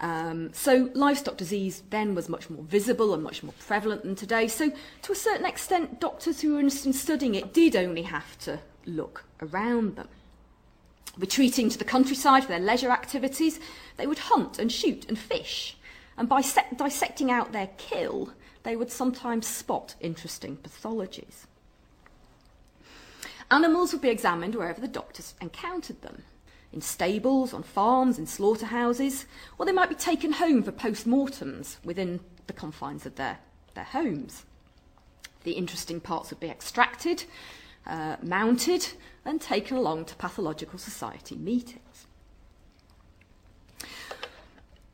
Um, 0.00 0.52
so 0.52 0.90
livestock 0.94 1.36
disease 1.36 1.82
then 1.90 2.14
was 2.14 2.28
much 2.28 2.50
more 2.50 2.64
visible 2.64 3.14
and 3.14 3.22
much 3.22 3.42
more 3.42 3.54
prevalent 3.58 4.02
than 4.02 4.14
today. 4.14 4.48
So 4.48 4.72
to 5.02 5.12
a 5.12 5.16
certain 5.16 5.46
extent, 5.46 6.00
doctors 6.00 6.40
who 6.40 6.54
were 6.54 6.60
interested 6.60 6.88
in 6.88 6.92
studying 6.92 7.34
it 7.34 7.52
did 7.52 7.76
only 7.76 8.02
have 8.02 8.38
to 8.40 8.60
look 8.86 9.24
around 9.40 9.96
them. 9.96 10.08
Retreating 11.18 11.68
to 11.70 11.78
the 11.78 11.84
countryside 11.84 12.42
for 12.42 12.48
their 12.48 12.58
leisure 12.58 12.90
activities, 12.90 13.60
they 13.96 14.06
would 14.06 14.18
hunt 14.18 14.58
and 14.58 14.70
shoot 14.70 15.06
and 15.08 15.18
fish. 15.18 15.76
And 16.16 16.28
by 16.28 16.42
dissecting 16.76 17.30
out 17.30 17.52
their 17.52 17.70
kill, 17.78 18.32
they 18.62 18.76
would 18.76 18.90
sometimes 18.90 19.46
spot 19.46 19.94
interesting 20.00 20.56
pathologies. 20.56 21.46
Animals 23.50 23.92
would 23.92 24.02
be 24.02 24.08
examined 24.08 24.54
wherever 24.54 24.80
the 24.80 24.88
doctors 24.88 25.34
encountered 25.40 26.02
them 26.02 26.22
in 26.74 26.80
stables, 26.80 27.54
on 27.54 27.62
farms, 27.62 28.18
in 28.18 28.26
slaughterhouses, 28.26 29.26
or 29.58 29.64
they 29.64 29.72
might 29.72 29.88
be 29.88 29.94
taken 29.94 30.32
home 30.32 30.60
for 30.62 30.72
post 30.72 31.06
mortems 31.06 31.78
within 31.84 32.18
the 32.48 32.52
confines 32.52 33.06
of 33.06 33.14
their, 33.14 33.38
their 33.74 33.84
homes. 33.84 34.44
The 35.44 35.52
interesting 35.52 36.00
parts 36.00 36.30
would 36.30 36.40
be 36.40 36.48
extracted, 36.48 37.24
uh, 37.86 38.16
mounted, 38.22 38.88
and 39.24 39.40
taken 39.40 39.76
along 39.76 40.04
to 40.06 40.16
pathological 40.16 40.78
society 40.78 41.36
meetings. 41.36 42.06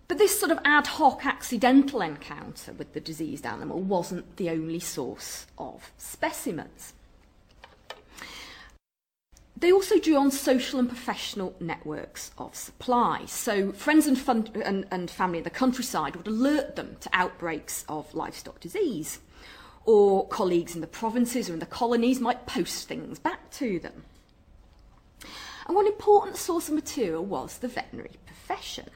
But 0.08 0.18
this 0.18 0.38
sort 0.38 0.50
of 0.50 0.58
ad 0.64 0.88
hoc 0.88 1.24
accidental 1.24 2.00
encounter 2.02 2.72
with 2.72 2.94
the 2.94 3.00
diseased 3.00 3.46
animal 3.46 3.80
wasn't 3.80 4.36
the 4.36 4.50
only 4.50 4.80
source 4.80 5.46
of 5.56 5.92
specimens. 5.98 6.94
They 9.56 9.70
also 9.70 10.00
drew 10.00 10.16
on 10.16 10.30
social 10.30 10.80
and 10.80 10.88
professional 10.88 11.54
networks 11.60 12.30
of 12.38 12.56
supply. 12.56 13.26
So 13.26 13.72
friends 13.72 14.06
and, 14.06 14.18
fun- 14.18 14.48
and, 14.64 14.86
and 14.90 15.10
family 15.10 15.38
in 15.38 15.44
the 15.44 15.50
countryside 15.50 16.16
would 16.16 16.26
alert 16.26 16.76
them 16.76 16.96
to 17.00 17.10
outbreaks 17.12 17.84
of 17.88 18.12
livestock 18.14 18.58
disease. 18.58 19.20
Or 19.84 20.26
colleagues 20.26 20.74
in 20.74 20.80
the 20.80 20.86
provinces 20.86 21.50
or 21.50 21.52
in 21.52 21.58
the 21.58 21.66
colonies 21.66 22.20
might 22.20 22.46
post 22.46 22.88
things 22.88 23.18
back 23.18 23.50
to 23.52 23.78
them. 23.78 24.04
And 25.70 25.76
one 25.76 25.86
important 25.86 26.36
source 26.36 26.68
of 26.68 26.74
material 26.74 27.24
was 27.24 27.58
the 27.58 27.68
veterinary 27.68 28.16
profession. 28.26 28.90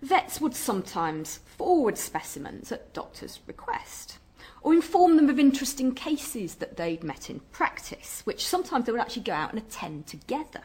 Vets 0.00 0.40
would 0.40 0.54
sometimes 0.54 1.38
forward 1.38 1.98
specimens 1.98 2.70
at 2.70 2.94
doctors' 2.94 3.40
request 3.48 4.18
or 4.62 4.72
inform 4.72 5.16
them 5.16 5.28
of 5.28 5.40
interesting 5.40 5.92
cases 5.92 6.54
that 6.54 6.76
they'd 6.76 7.02
met 7.02 7.28
in 7.28 7.40
practice, 7.50 8.22
which 8.22 8.46
sometimes 8.46 8.86
they 8.86 8.92
would 8.92 9.00
actually 9.00 9.24
go 9.24 9.32
out 9.32 9.52
and 9.52 9.60
attend 9.60 10.06
together. 10.06 10.60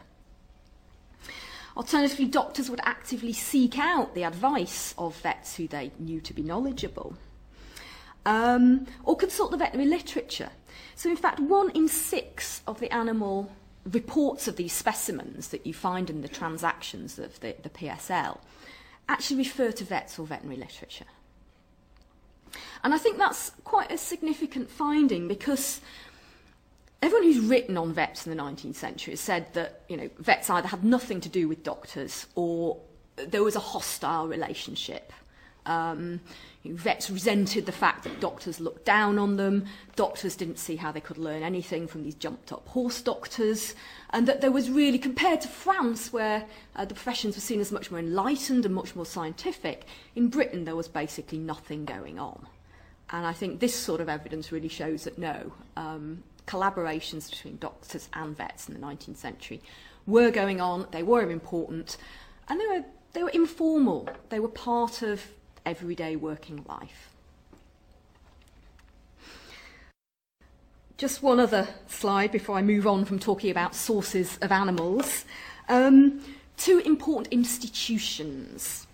Alternatively, 1.76 2.26
doctors 2.26 2.70
would 2.70 2.80
actively 2.84 3.32
seek 3.32 3.80
out 3.80 4.14
the 4.14 4.22
advice 4.22 4.94
of 4.96 5.16
vets 5.16 5.56
who 5.56 5.66
they 5.66 5.90
knew 5.98 6.20
to 6.20 6.32
be 6.32 6.44
knowledgeable, 6.44 7.16
um, 8.24 8.86
or 9.02 9.16
consult 9.16 9.50
the 9.50 9.56
veterinary 9.56 9.90
literature. 9.90 10.50
So, 10.94 11.10
in 11.10 11.16
fact, 11.16 11.40
one 11.40 11.70
in 11.70 11.88
six 11.88 12.62
of 12.68 12.78
the 12.78 12.94
animal 12.94 13.50
reports 13.90 14.48
of 14.48 14.56
these 14.56 14.72
specimens 14.72 15.48
that 15.48 15.66
you 15.66 15.72
find 15.72 16.10
in 16.10 16.22
the 16.22 16.28
transactions 16.28 17.18
of 17.18 17.38
the, 17.40 17.54
the 17.62 17.70
PSL 17.70 18.38
actually 19.08 19.36
refer 19.38 19.70
to 19.72 19.84
vets 19.84 20.18
or 20.18 20.26
veterinary 20.26 20.58
literature. 20.58 21.04
And 22.82 22.94
I 22.94 22.98
think 22.98 23.18
that's 23.18 23.50
quite 23.64 23.90
a 23.90 23.98
significant 23.98 24.70
finding 24.70 25.28
because 25.28 25.80
everyone 27.02 27.24
who's 27.24 27.40
written 27.40 27.76
on 27.76 27.92
vets 27.92 28.26
in 28.26 28.36
the 28.36 28.42
19th 28.42 28.74
century 28.74 29.12
has 29.12 29.20
said 29.20 29.52
that 29.54 29.82
you 29.88 29.96
know, 29.96 30.10
vets 30.18 30.50
either 30.50 30.68
had 30.68 30.84
nothing 30.84 31.20
to 31.20 31.28
do 31.28 31.48
with 31.48 31.62
doctors 31.62 32.26
or 32.34 32.78
there 33.16 33.42
was 33.42 33.56
a 33.56 33.60
hostile 33.60 34.28
relationship. 34.28 35.12
Um, 35.64 36.20
vets 36.72 37.10
resented 37.10 37.66
the 37.66 37.72
fact 37.72 38.04
that 38.04 38.20
doctors 38.20 38.60
looked 38.60 38.84
down 38.84 39.18
on 39.18 39.36
them, 39.36 39.66
doctors 39.94 40.36
didn't 40.36 40.58
see 40.58 40.76
how 40.76 40.92
they 40.92 41.00
could 41.00 41.18
learn 41.18 41.42
anything 41.42 41.86
from 41.86 42.02
these 42.02 42.14
jumped 42.14 42.52
up 42.52 42.66
horse 42.68 43.00
doctors, 43.00 43.74
and 44.10 44.26
that 44.28 44.40
there 44.40 44.50
was 44.50 44.70
really, 44.70 44.98
compared 44.98 45.40
to 45.40 45.48
France, 45.48 46.12
where 46.12 46.44
uh, 46.74 46.84
the 46.84 46.94
professions 46.94 47.36
were 47.36 47.40
seen 47.40 47.60
as 47.60 47.72
much 47.72 47.90
more 47.90 48.00
enlightened 48.00 48.64
and 48.64 48.74
much 48.74 48.94
more 48.94 49.06
scientific, 49.06 49.84
in 50.14 50.28
Britain 50.28 50.64
there 50.64 50.76
was 50.76 50.88
basically 50.88 51.38
nothing 51.38 51.84
going 51.84 52.18
on. 52.18 52.46
And 53.10 53.24
I 53.24 53.32
think 53.32 53.60
this 53.60 53.74
sort 53.74 54.00
of 54.00 54.08
evidence 54.08 54.50
really 54.50 54.68
shows 54.68 55.04
that 55.04 55.18
no, 55.18 55.52
um, 55.76 56.22
collaborations 56.46 57.30
between 57.30 57.56
doctors 57.58 58.08
and 58.12 58.36
vets 58.36 58.68
in 58.68 58.74
the 58.74 58.80
19th 58.80 59.16
century 59.16 59.60
were 60.06 60.30
going 60.30 60.60
on, 60.60 60.86
they 60.92 61.02
were 61.02 61.30
important, 61.30 61.96
and 62.48 62.60
they 62.60 62.66
were, 62.66 62.84
they 63.12 63.22
were 63.22 63.30
informal, 63.30 64.08
they 64.28 64.40
were 64.40 64.48
part 64.48 65.02
of 65.02 65.22
everyday 65.66 66.16
working 66.16 66.64
life. 66.66 67.10
Just 70.96 71.22
one 71.22 71.38
other 71.38 71.68
slide 71.88 72.32
before 72.32 72.56
I 72.56 72.62
move 72.62 72.86
on 72.86 73.04
from 73.04 73.18
talking 73.18 73.50
about 73.50 73.74
sources 73.74 74.38
of 74.40 74.50
animals. 74.50 75.26
Um, 75.68 76.22
two 76.56 76.78
important 76.78 77.28
institutions. 77.28 78.86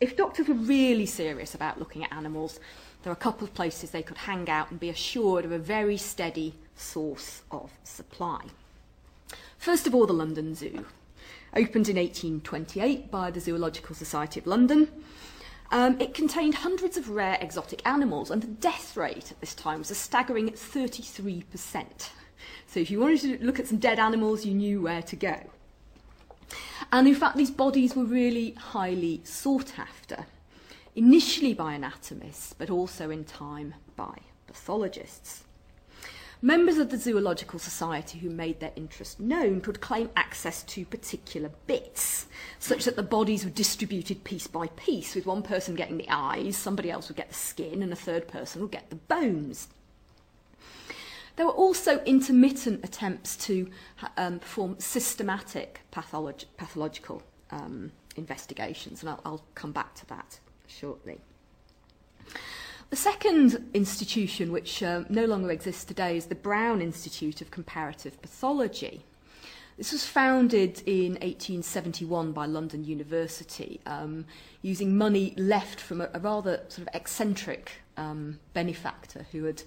If 0.00 0.16
doctors 0.16 0.46
were 0.46 0.54
really 0.54 1.06
serious 1.06 1.54
about 1.54 1.80
looking 1.80 2.04
at 2.04 2.12
animals, 2.12 2.60
there 3.02 3.10
are 3.10 3.14
a 3.14 3.16
couple 3.16 3.44
of 3.44 3.54
places 3.54 3.90
they 3.90 4.02
could 4.02 4.18
hang 4.18 4.48
out 4.48 4.70
and 4.70 4.78
be 4.78 4.88
assured 4.88 5.44
of 5.44 5.52
a 5.52 5.58
very 5.58 5.96
steady 5.96 6.54
source 6.76 7.42
of 7.50 7.72
supply. 7.82 8.42
First 9.58 9.86
of 9.86 9.94
all, 9.94 10.06
the 10.06 10.12
London 10.12 10.54
Zoo, 10.54 10.86
opened 11.54 11.88
in 11.88 11.96
1828 11.96 13.10
by 13.10 13.30
the 13.30 13.40
Zoological 13.40 13.94
Society 13.94 14.38
of 14.38 14.46
London. 14.46 14.88
Um, 15.72 16.00
it 16.00 16.14
contained 16.14 16.56
hundreds 16.56 16.96
of 16.96 17.10
rare 17.10 17.38
exotic 17.40 17.80
animals, 17.86 18.30
and 18.30 18.42
the 18.42 18.48
death 18.48 18.96
rate 18.96 19.30
at 19.30 19.40
this 19.40 19.54
time 19.54 19.78
was 19.78 19.90
a 19.90 19.94
staggering 19.94 20.50
33%. 20.50 22.10
So 22.66 22.80
if 22.80 22.90
you 22.90 22.98
wanted 23.00 23.20
to 23.20 23.44
look 23.44 23.60
at 23.60 23.68
some 23.68 23.78
dead 23.78 23.98
animals, 23.98 24.44
you 24.44 24.54
knew 24.54 24.82
where 24.82 25.02
to 25.02 25.16
go. 25.16 25.50
And 26.92 27.06
in 27.06 27.14
fact, 27.14 27.36
these 27.36 27.50
bodies 27.50 27.94
were 27.94 28.04
really 28.04 28.52
highly 28.52 29.20
sought 29.22 29.78
after, 29.78 30.26
initially 30.96 31.54
by 31.54 31.74
anatomists, 31.74 32.52
but 32.52 32.70
also 32.70 33.10
in 33.10 33.24
time 33.24 33.74
by 33.94 34.18
pathologists. 34.48 35.44
Members 36.42 36.78
of 36.78 36.88
the 36.88 36.96
Zoological 36.96 37.58
Society 37.58 38.18
who 38.18 38.30
made 38.30 38.60
their 38.60 38.72
interest 38.74 39.20
known 39.20 39.60
could 39.60 39.82
claim 39.82 40.08
access 40.16 40.62
to 40.64 40.86
particular 40.86 41.50
bits, 41.66 42.26
such 42.70 42.84
that 42.84 42.94
the 42.94 43.02
bodies 43.02 43.44
were 43.44 43.50
distributed 43.50 44.22
piece 44.22 44.46
by 44.46 44.68
piece, 44.76 45.16
with 45.16 45.26
one 45.26 45.42
person 45.42 45.74
getting 45.74 45.98
the 45.98 46.08
eyes, 46.08 46.56
somebody 46.56 46.88
else 46.88 47.08
would 47.08 47.16
get 47.16 47.28
the 47.28 47.34
skin, 47.34 47.82
and 47.82 47.92
a 47.92 47.96
third 47.96 48.28
person 48.28 48.62
would 48.62 48.70
get 48.70 48.88
the 48.90 48.94
bones. 48.94 49.66
There 51.34 51.46
were 51.46 51.52
also 51.52 51.98
intermittent 52.04 52.84
attempts 52.84 53.36
to 53.46 53.68
um, 54.16 54.38
perform 54.38 54.76
systematic 54.78 55.80
patholog- 55.90 56.44
pathological 56.56 57.24
um, 57.50 57.90
investigations, 58.14 59.02
and 59.02 59.10
I'll, 59.10 59.20
I'll 59.24 59.44
come 59.56 59.72
back 59.72 59.96
to 59.96 60.06
that 60.06 60.38
shortly. 60.68 61.18
The 62.90 62.96
second 62.96 63.68
institution, 63.74 64.52
which 64.52 64.80
uh, 64.80 65.02
no 65.08 65.24
longer 65.24 65.50
exists 65.50 65.84
today, 65.84 66.16
is 66.16 66.26
the 66.26 66.36
Brown 66.36 66.80
Institute 66.80 67.40
of 67.40 67.50
Comparative 67.50 68.22
Pathology. 68.22 69.02
This 69.80 69.92
was 69.92 70.04
founded 70.04 70.82
in 70.84 71.12
1871 71.12 72.32
by 72.32 72.44
London 72.44 72.84
University 72.84 73.80
um, 73.86 74.26
using 74.60 74.98
money 74.98 75.32
left 75.38 75.80
from 75.80 76.02
a, 76.02 76.10
a 76.12 76.20
rather 76.20 76.60
sort 76.68 76.86
of 76.86 76.88
eccentric 76.92 77.72
um, 77.96 78.40
benefactor 78.52 79.24
who 79.32 79.44
had 79.44 79.62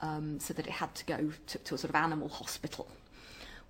um, 0.00 0.38
said 0.38 0.56
that 0.56 0.66
it 0.66 0.72
had 0.72 0.94
to 0.96 1.06
go 1.06 1.32
to, 1.46 1.56
to 1.56 1.74
a 1.76 1.78
sort 1.78 1.88
of 1.88 1.94
animal 1.94 2.28
hospital. 2.28 2.86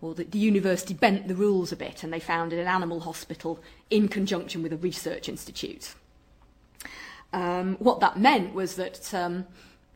Well, 0.01 0.15
the, 0.15 0.25
the 0.25 0.37
university 0.37 0.95
bent 0.95 1.29
the 1.29 1.37
rules 1.37 1.71
a 1.71 1.77
bit 1.77 2.03
and 2.03 2.13
they 2.13 2.19
founded 2.19 2.59
an 2.59 2.67
animal 2.67 2.99
hospital 2.99 3.61
in 3.89 4.09
conjunction 4.09 4.65
with 4.65 4.73
a 4.73 4.79
research 4.79 5.29
institute. 5.29 5.95
Um, 7.33 7.77
what 7.77 8.01
that 8.01 8.19
meant 8.19 8.53
was 8.53 8.75
that 8.75 9.15
um, 9.15 9.47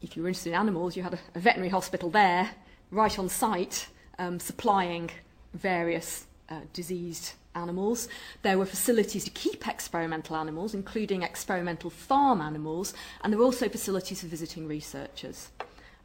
if 0.00 0.16
you 0.16 0.22
were 0.22 0.28
interested 0.28 0.50
in 0.50 0.54
animals, 0.60 0.96
you 0.96 1.02
had 1.02 1.14
a, 1.14 1.18
a 1.34 1.40
veterinary 1.40 1.70
hospital 1.70 2.08
there, 2.08 2.50
right 2.92 3.18
on 3.18 3.28
site, 3.28 3.88
um, 4.20 4.38
supplying 4.38 5.10
various 5.58 6.26
uh, 6.48 6.60
diseased 6.72 7.32
animals. 7.54 8.08
There 8.42 8.58
were 8.58 8.66
facilities 8.66 9.24
to 9.24 9.30
keep 9.30 9.66
experimental 9.66 10.36
animals, 10.36 10.74
including 10.74 11.22
experimental 11.22 11.90
farm 11.90 12.40
animals, 12.40 12.94
and 13.22 13.32
there 13.32 13.38
were 13.38 13.44
also 13.44 13.68
facilities 13.68 14.20
for 14.20 14.28
visiting 14.28 14.66
researchers. 14.66 15.50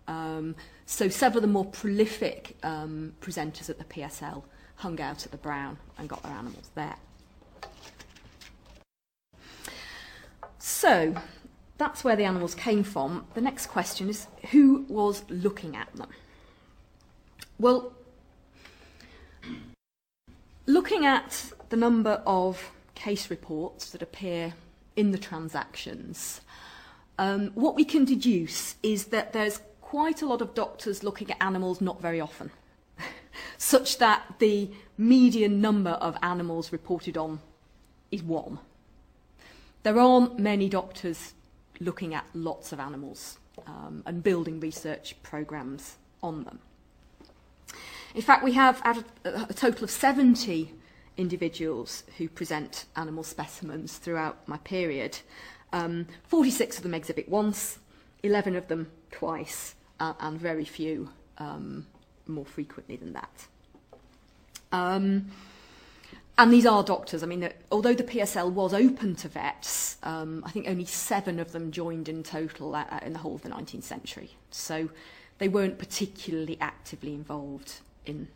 Um, 0.08 0.56
so 0.86 1.08
several 1.08 1.38
of 1.38 1.44
the 1.44 1.54
more 1.54 1.66
prolific 1.66 2.58
um, 2.64 3.14
presenters 3.22 3.70
at 3.70 3.78
the 3.78 3.86
PSL 3.86 4.44
hung 4.76 5.00
out 5.00 5.26
at 5.26 5.32
the 5.32 5.38
Brown 5.38 5.78
and 5.98 6.10
got 6.10 6.24
their 6.24 6.34
animals 6.34 6.72
there. 6.76 6.96
So 10.60 11.16
that's 11.78 12.04
where 12.04 12.16
the 12.16 12.26
animals 12.26 12.56
came 12.56 12.84
from. 12.84 13.26
The 13.34 13.42
next 13.42 13.68
question 13.68 14.10
is 14.10 14.28
who 14.52 14.86
was 14.90 15.24
looking 15.30 15.76
at 15.76 15.94
them? 15.96 16.10
Well, 17.60 17.94
looking 20.94 21.08
at 21.08 21.52
the 21.70 21.76
number 21.76 22.22
of 22.24 22.72
case 22.94 23.32
reports 23.32 23.90
that 23.90 24.04
appear 24.04 24.54
in 24.96 25.10
the 25.10 25.18
transactions, 25.18 26.42
um, 27.18 27.50
what 27.56 27.74
we 27.74 27.84
can 27.84 28.06
deduce 28.06 28.76
is 28.84 29.06
that 29.06 29.34
there's 29.34 29.60
quite 29.82 30.22
a 30.22 30.28
lot 30.28 30.40
of 30.40 30.54
doctors 30.54 31.02
looking 31.02 31.32
at 31.32 31.38
animals 31.42 31.82
not 31.82 32.00
very 32.00 32.22
often, 32.22 32.52
such 33.58 33.98
that 33.98 34.36
the 34.38 34.70
median 34.96 35.60
number 35.60 35.90
of 35.90 36.16
animals 36.22 36.72
reported 36.72 37.18
on 37.18 37.40
is 38.12 38.22
one. 38.22 38.60
There 39.82 39.98
aren't 39.98 40.38
many 40.38 40.70
doctors 40.70 41.34
looking 41.80 42.14
at 42.14 42.26
lots 42.36 42.72
of 42.72 42.80
animals 42.80 43.40
um, 43.66 44.04
and 44.06 44.22
building 44.22 44.60
research 44.60 45.16
programs 45.24 45.96
on 46.22 46.44
them. 46.44 46.60
In 48.14 48.22
fact, 48.22 48.44
we 48.44 48.52
have 48.52 48.80
a 49.26 49.54
total 49.56 49.86
of 49.86 49.90
70 49.90 50.72
individuals 51.18 52.04
who 52.18 52.28
present 52.28 52.86
animal 52.96 53.24
specimens 53.24 53.98
throughout 53.98 54.48
my 54.48 54.58
period. 54.58 55.20
Um, 55.72 56.08
46 56.28 56.78
of 56.78 56.84
them 56.84 56.94
exhibit 56.94 57.30
once, 57.30 57.80
11 58.24 58.56
of 58.56 58.68
them 58.68 58.92
twice, 59.12 59.76
uh, 60.00 60.14
and 60.20 60.40
very 60.40 60.66
few 60.66 61.10
um, 61.38 61.88
more 62.28 62.46
frequently 62.46 62.96
than 62.96 63.14
that. 63.14 63.48
Um, 64.72 65.32
and 66.38 66.52
these 66.52 66.66
are 66.66 66.84
doctors. 66.84 67.22
I 67.22 67.28
mean, 67.28 67.48
although 67.72 67.94
the 67.94 68.04
PSL 68.04 68.52
was 68.52 68.74
open 68.74 69.16
to 69.18 69.28
vets, 69.28 69.98
um, 70.02 70.44
I 70.46 70.50
think 70.50 70.68
only 70.68 70.86
seven 70.86 71.40
of 71.40 71.52
them 71.52 71.72
joined 71.72 72.10
in 72.10 72.24
total 72.24 72.76
uh, 72.76 72.86
uh, 72.90 73.00
in 73.06 73.14
the 73.14 73.20
whole 73.20 73.36
of 73.36 73.44
the 73.44 73.50
19th 73.50 73.84
century. 73.84 74.32
So 74.50 74.90
they 75.38 75.48
weren't 75.48 75.78
particularly 75.78 76.58
actively 76.60 77.14
involved 77.14 77.82
in, 78.06 78.30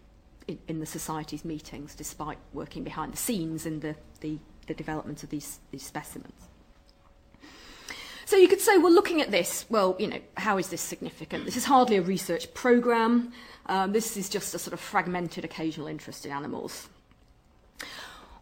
in, 0.47 0.59
in 0.67 0.79
the 0.79 0.85
society's 0.85 1.43
meetings, 1.45 1.95
despite 1.95 2.37
working 2.53 2.83
behind 2.83 3.13
the 3.13 3.17
scenes 3.17 3.65
in 3.65 3.79
the, 3.81 3.95
the, 4.21 4.37
the 4.67 4.73
development 4.73 5.23
of 5.23 5.29
these, 5.29 5.59
these 5.71 5.83
specimens. 5.83 6.33
So 8.25 8.35
you 8.35 8.49
could 8.49 8.59
say, 8.59 8.77
well, 8.77 8.91
looking 8.91 9.21
at 9.21 9.31
this, 9.31 9.65
well, 9.69 9.95
you 9.97 10.07
know, 10.07 10.19
how 10.35 10.57
is 10.57 10.67
this 10.67 10.81
significant? 10.81 11.45
This 11.45 11.55
is 11.55 11.63
hardly 11.63 11.95
a 11.95 12.01
research 12.01 12.53
program. 12.53 13.31
Um, 13.67 13.93
this 13.93 14.17
is 14.17 14.27
just 14.27 14.53
a 14.53 14.59
sort 14.59 14.73
of 14.73 14.81
fragmented 14.81 15.45
occasional 15.45 15.87
interest 15.87 16.25
in 16.25 16.31
animals. 16.33 16.89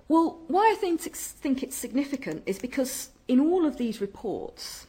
Well, 0.07 0.39
why 0.47 0.71
I 0.71 0.75
think, 0.75 1.01
think 1.01 1.61
it's 1.61 1.75
significant 1.75 2.43
is 2.47 2.57
because 2.57 3.09
in 3.27 3.39
all 3.39 3.65
of 3.65 3.77
these 3.77 4.01
reports, 4.01 4.87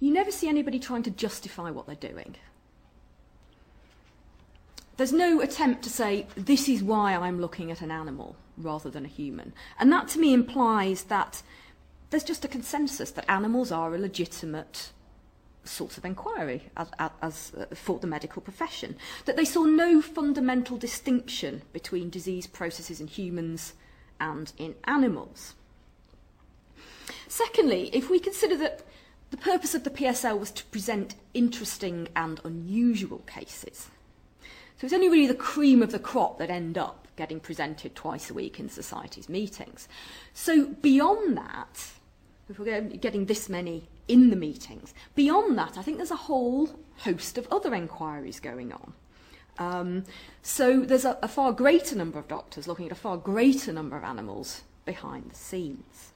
you 0.00 0.12
never 0.12 0.32
see 0.32 0.48
anybody 0.48 0.80
trying 0.80 1.04
to 1.04 1.10
justify 1.10 1.70
what 1.70 1.86
they're 1.86 1.94
doing. 1.94 2.34
There's 5.00 5.14
no 5.14 5.40
attempt 5.40 5.82
to 5.84 5.88
say, 5.88 6.26
this 6.36 6.68
is 6.68 6.82
why 6.82 7.14
I'm 7.14 7.40
looking 7.40 7.70
at 7.70 7.80
an 7.80 7.90
animal 7.90 8.36
rather 8.58 8.90
than 8.90 9.06
a 9.06 9.08
human. 9.08 9.54
And 9.78 9.90
that 9.90 10.08
to 10.08 10.18
me 10.18 10.34
implies 10.34 11.04
that 11.04 11.42
there's 12.10 12.22
just 12.22 12.44
a 12.44 12.48
consensus 12.48 13.10
that 13.12 13.24
animals 13.26 13.72
are 13.72 13.94
a 13.94 13.98
legitimate 13.98 14.90
source 15.64 15.96
of 15.96 16.04
inquiry 16.04 16.64
as, 16.76 16.90
as, 17.22 17.52
uh, 17.56 17.74
for 17.74 17.98
the 17.98 18.06
medical 18.06 18.42
profession. 18.42 18.94
That 19.24 19.36
they 19.36 19.46
saw 19.46 19.64
no 19.64 20.02
fundamental 20.02 20.76
distinction 20.76 21.62
between 21.72 22.10
disease 22.10 22.46
processes 22.46 23.00
in 23.00 23.06
humans 23.06 23.72
and 24.20 24.52
in 24.58 24.74
animals. 24.84 25.54
Secondly, 27.26 27.88
if 27.94 28.10
we 28.10 28.20
consider 28.20 28.58
that 28.58 28.82
the 29.30 29.38
purpose 29.38 29.74
of 29.74 29.84
the 29.84 29.88
PSL 29.88 30.38
was 30.38 30.50
to 30.50 30.64
present 30.66 31.14
interesting 31.32 32.08
and 32.14 32.38
unusual 32.44 33.20
cases, 33.20 33.88
so 34.80 34.86
it's 34.86 34.94
only 34.94 35.10
really 35.10 35.26
the 35.26 35.34
cream 35.34 35.82
of 35.82 35.92
the 35.92 35.98
crop 35.98 36.38
that 36.38 36.48
end 36.48 36.78
up 36.78 37.06
getting 37.14 37.38
presented 37.38 37.94
twice 37.94 38.30
a 38.30 38.34
week 38.34 38.58
in 38.58 38.70
society's 38.70 39.28
meetings. 39.28 39.86
So 40.32 40.68
beyond 40.68 41.36
that, 41.36 41.90
if 42.48 42.58
we're 42.58 42.80
getting 42.80 43.26
this 43.26 43.50
many 43.50 43.90
in 44.08 44.30
the 44.30 44.36
meetings, 44.36 44.94
beyond 45.14 45.58
that, 45.58 45.76
I 45.76 45.82
think 45.82 45.98
there's 45.98 46.10
a 46.10 46.16
whole 46.16 46.70
host 46.96 47.36
of 47.36 47.46
other 47.52 47.74
inquiries 47.74 48.40
going 48.40 48.72
on. 48.72 48.94
Um, 49.58 50.04
so 50.40 50.80
there's 50.80 51.04
a, 51.04 51.18
a 51.20 51.28
far 51.28 51.52
greater 51.52 51.94
number 51.94 52.18
of 52.18 52.26
doctors 52.26 52.66
looking 52.66 52.86
at 52.86 52.92
a 52.92 52.94
far 52.94 53.18
greater 53.18 53.74
number 53.74 53.98
of 53.98 54.02
animals 54.02 54.62
behind 54.86 55.30
the 55.30 55.36
scenes. 55.36 56.12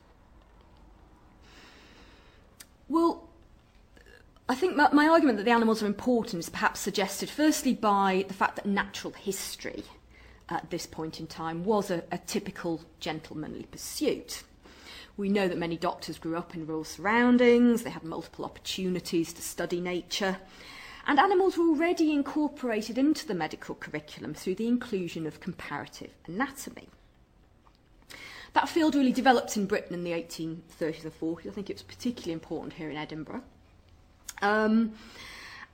Well, 2.88 3.23
I 4.54 4.56
think 4.56 4.76
my, 4.76 4.88
my 4.92 5.08
argument 5.08 5.38
that 5.38 5.44
the 5.46 5.50
animals 5.50 5.82
are 5.82 5.86
important 5.86 6.38
is 6.38 6.48
perhaps 6.48 6.78
suggested 6.78 7.28
firstly 7.28 7.74
by 7.74 8.24
the 8.28 8.34
fact 8.34 8.54
that 8.54 8.66
natural 8.66 9.12
history 9.12 9.82
at 10.48 10.70
this 10.70 10.86
point 10.86 11.18
in 11.18 11.26
time 11.26 11.64
was 11.64 11.90
a, 11.90 12.04
a 12.12 12.18
typical 12.18 12.80
gentlemanly 13.00 13.66
pursuit. 13.72 14.44
We 15.16 15.28
know 15.28 15.48
that 15.48 15.58
many 15.58 15.76
doctors 15.76 16.20
grew 16.20 16.36
up 16.36 16.54
in 16.54 16.68
rural 16.68 16.84
surroundings, 16.84 17.82
they 17.82 17.90
had 17.90 18.04
multiple 18.04 18.44
opportunities 18.44 19.32
to 19.32 19.42
study 19.42 19.80
nature, 19.80 20.36
and 21.04 21.18
animals 21.18 21.58
were 21.58 21.66
already 21.66 22.12
incorporated 22.12 22.96
into 22.96 23.26
the 23.26 23.34
medical 23.34 23.74
curriculum 23.74 24.34
through 24.34 24.54
the 24.54 24.68
inclusion 24.68 25.26
of 25.26 25.40
comparative 25.40 26.12
anatomy. 26.28 26.86
That 28.52 28.68
field 28.68 28.94
really 28.94 29.10
developed 29.10 29.56
in 29.56 29.66
Britain 29.66 29.94
in 29.94 30.04
the 30.04 30.12
1830s 30.12 31.02
and 31.02 31.20
40s. 31.20 31.48
I 31.48 31.50
think 31.50 31.70
it 31.70 31.74
was 31.74 31.82
particularly 31.82 32.34
important 32.34 32.74
here 32.74 32.88
in 32.88 32.96
Edinburgh. 32.96 33.42
Um, 34.42 34.92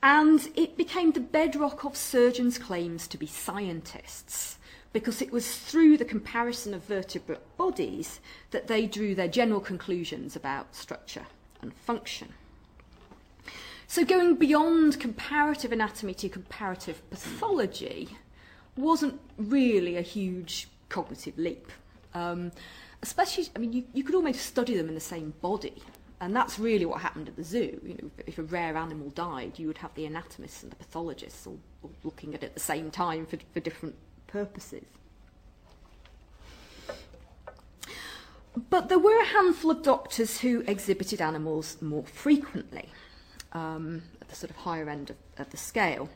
and 0.02 0.48
it 0.54 0.76
became 0.76 1.12
the 1.12 1.20
bedrock 1.20 1.84
of 1.84 1.96
surgeons' 1.96 2.58
claims 2.58 3.06
to 3.08 3.18
be 3.18 3.26
scientists 3.26 4.58
because 4.92 5.22
it 5.22 5.30
was 5.30 5.56
through 5.56 5.96
the 5.96 6.04
comparison 6.04 6.74
of 6.74 6.84
vertebrate 6.84 7.56
bodies 7.56 8.20
that 8.50 8.66
they 8.66 8.86
drew 8.86 9.14
their 9.14 9.28
general 9.28 9.60
conclusions 9.60 10.34
about 10.34 10.74
structure 10.74 11.26
and 11.62 11.74
function. 11.74 12.28
So 13.86 14.04
going 14.04 14.36
beyond 14.36 15.00
comparative 15.00 15.72
anatomy 15.72 16.14
to 16.14 16.28
comparative 16.28 17.08
pathology 17.10 18.16
wasn't 18.76 19.20
really 19.36 19.96
a 19.96 20.02
huge 20.02 20.68
cognitive 20.88 21.36
leap. 21.36 21.70
Um, 22.14 22.52
especially, 23.02 23.48
I 23.54 23.58
mean, 23.58 23.72
you, 23.72 23.84
you 23.92 24.04
could 24.04 24.14
almost 24.14 24.40
study 24.40 24.76
them 24.76 24.88
in 24.88 24.94
the 24.94 25.00
same 25.00 25.34
body. 25.40 25.82
And 26.20 26.36
that's 26.36 26.58
really 26.58 26.84
what 26.84 27.00
happened 27.00 27.28
at 27.28 27.36
the 27.36 27.42
zoo. 27.42 27.80
You 27.82 27.94
know, 27.94 28.10
if 28.26 28.38
a 28.38 28.42
rare 28.42 28.76
animal 28.76 29.08
died, 29.10 29.58
you 29.58 29.66
would 29.68 29.78
have 29.78 29.94
the 29.94 30.04
anatomists 30.04 30.62
and 30.62 30.70
the 30.70 30.76
pathologists 30.76 31.46
all, 31.46 31.58
all 31.82 31.92
looking 32.04 32.34
at 32.34 32.42
it 32.42 32.46
at 32.46 32.54
the 32.54 32.60
same 32.60 32.90
time 32.90 33.24
for, 33.24 33.38
for 33.54 33.60
different 33.60 33.94
purposes. 34.26 34.84
But 38.68 38.88
there 38.88 38.98
were 38.98 39.18
a 39.18 39.24
handful 39.24 39.70
of 39.70 39.82
doctors 39.82 40.40
who 40.40 40.62
exhibited 40.66 41.20
animals 41.20 41.80
more 41.80 42.04
frequently, 42.04 42.90
um, 43.52 44.02
at 44.20 44.28
the 44.28 44.34
sort 44.34 44.50
of 44.50 44.56
higher 44.56 44.88
end 44.90 45.10
of, 45.10 45.16
of 45.38 45.50
the 45.50 45.56
scale. 45.56 46.10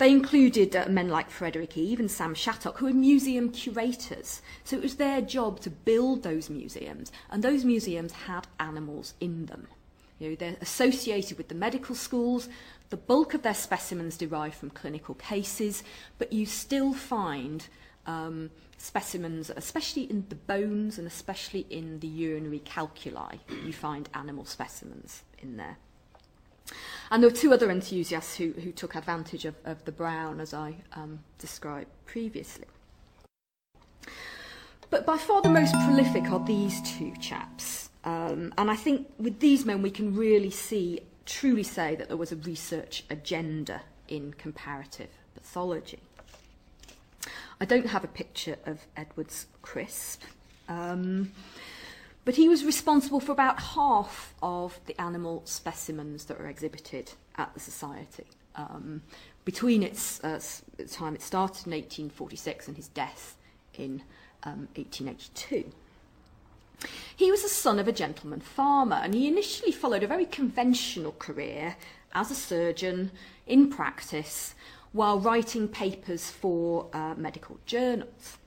They 0.00 0.12
included 0.12 0.74
uh, 0.74 0.86
men 0.88 1.10
like 1.10 1.28
Frederick 1.28 1.76
Eve 1.76 2.00
and 2.00 2.10
Sam 2.10 2.34
Shattock, 2.34 2.78
who 2.78 2.86
were 2.86 2.94
museum 2.94 3.50
curators. 3.50 4.40
So 4.64 4.78
it 4.78 4.82
was 4.82 4.96
their 4.96 5.20
job 5.20 5.60
to 5.60 5.68
build 5.68 6.22
those 6.22 6.48
museums, 6.48 7.12
and 7.28 7.44
those 7.44 7.66
museums 7.66 8.12
had 8.12 8.46
animals 8.58 9.12
in 9.20 9.44
them. 9.44 9.68
You 10.18 10.30
know, 10.30 10.36
they're 10.36 10.56
associated 10.62 11.36
with 11.36 11.48
the 11.48 11.54
medical 11.54 11.94
schools. 11.94 12.48
The 12.88 12.96
bulk 12.96 13.34
of 13.34 13.42
their 13.42 13.52
specimens 13.52 14.16
derive 14.16 14.54
from 14.54 14.70
clinical 14.70 15.16
cases, 15.16 15.84
but 16.16 16.32
you 16.32 16.46
still 16.46 16.94
find 16.94 17.66
um, 18.06 18.50
specimens, 18.78 19.50
especially 19.50 20.04
in 20.04 20.24
the 20.30 20.34
bones 20.34 20.96
and 20.96 21.06
especially 21.06 21.66
in 21.68 22.00
the 22.00 22.08
urinary 22.08 22.60
calculi, 22.60 23.40
you 23.66 23.74
find 23.74 24.08
animal 24.14 24.46
specimens 24.46 25.24
in 25.36 25.58
there. 25.58 25.76
And 27.10 27.22
there 27.22 27.30
were 27.30 27.36
two 27.36 27.52
other 27.52 27.70
enthusiasts 27.70 28.36
who, 28.36 28.52
who 28.52 28.72
took 28.72 28.94
advantage 28.94 29.44
of, 29.44 29.54
of 29.64 29.84
the 29.84 29.92
brown, 29.92 30.40
as 30.40 30.54
I 30.54 30.76
um, 30.94 31.20
described 31.38 31.90
previously. 32.06 32.66
But 34.90 35.06
by 35.06 35.18
far 35.18 35.40
the 35.42 35.48
most 35.48 35.74
prolific 35.84 36.24
are 36.30 36.44
these 36.44 36.80
two 36.82 37.12
chaps. 37.20 37.90
Um, 38.04 38.52
and 38.58 38.70
I 38.70 38.76
think 38.76 39.08
with 39.18 39.40
these 39.40 39.64
men 39.64 39.82
we 39.82 39.90
can 39.90 40.16
really 40.16 40.50
see, 40.50 41.00
truly 41.26 41.62
say 41.62 41.94
that 41.96 42.08
there 42.08 42.16
was 42.16 42.32
a 42.32 42.36
research 42.36 43.04
agenda 43.10 43.82
in 44.08 44.32
comparative 44.34 45.10
pathology. 45.34 46.00
I 47.60 47.66
don't 47.66 47.86
have 47.86 48.04
a 48.04 48.08
picture 48.08 48.56
of 48.64 48.86
Edwards 48.96 49.46
Crisp. 49.62 50.22
Um, 50.68 51.32
but 52.24 52.36
he 52.36 52.48
was 52.48 52.64
responsible 52.64 53.20
for 53.20 53.32
about 53.32 53.60
half 53.60 54.34
of 54.42 54.78
the 54.86 55.00
animal 55.00 55.42
specimens 55.44 56.26
that 56.26 56.38
were 56.38 56.48
exhibited 56.48 57.12
at 57.36 57.52
the 57.54 57.60
Society. 57.60 58.26
Um, 58.56 59.02
between 59.44 59.82
its 59.82 60.22
uh, 60.22 60.40
the 60.76 60.84
time 60.84 61.14
it 61.14 61.22
started 61.22 61.66
in 61.66 61.72
1846 61.72 62.68
and 62.68 62.76
his 62.76 62.88
death 62.88 63.36
in 63.74 64.02
um, 64.42 64.68
1882. 64.74 65.70
He 67.14 67.30
was 67.30 67.42
the 67.42 67.48
son 67.48 67.78
of 67.78 67.88
a 67.88 67.92
gentleman 67.92 68.40
farmer, 68.40 68.96
and 68.96 69.14
he 69.14 69.28
initially 69.28 69.72
followed 69.72 70.02
a 70.02 70.06
very 70.06 70.24
conventional 70.24 71.12
career 71.12 71.76
as 72.14 72.30
a 72.30 72.34
surgeon 72.34 73.10
in 73.46 73.68
practice 73.68 74.54
while 74.92 75.20
writing 75.20 75.68
papers 75.68 76.30
for 76.30 76.88
uh, 76.92 77.14
medical 77.16 77.58
journals. 77.66 78.38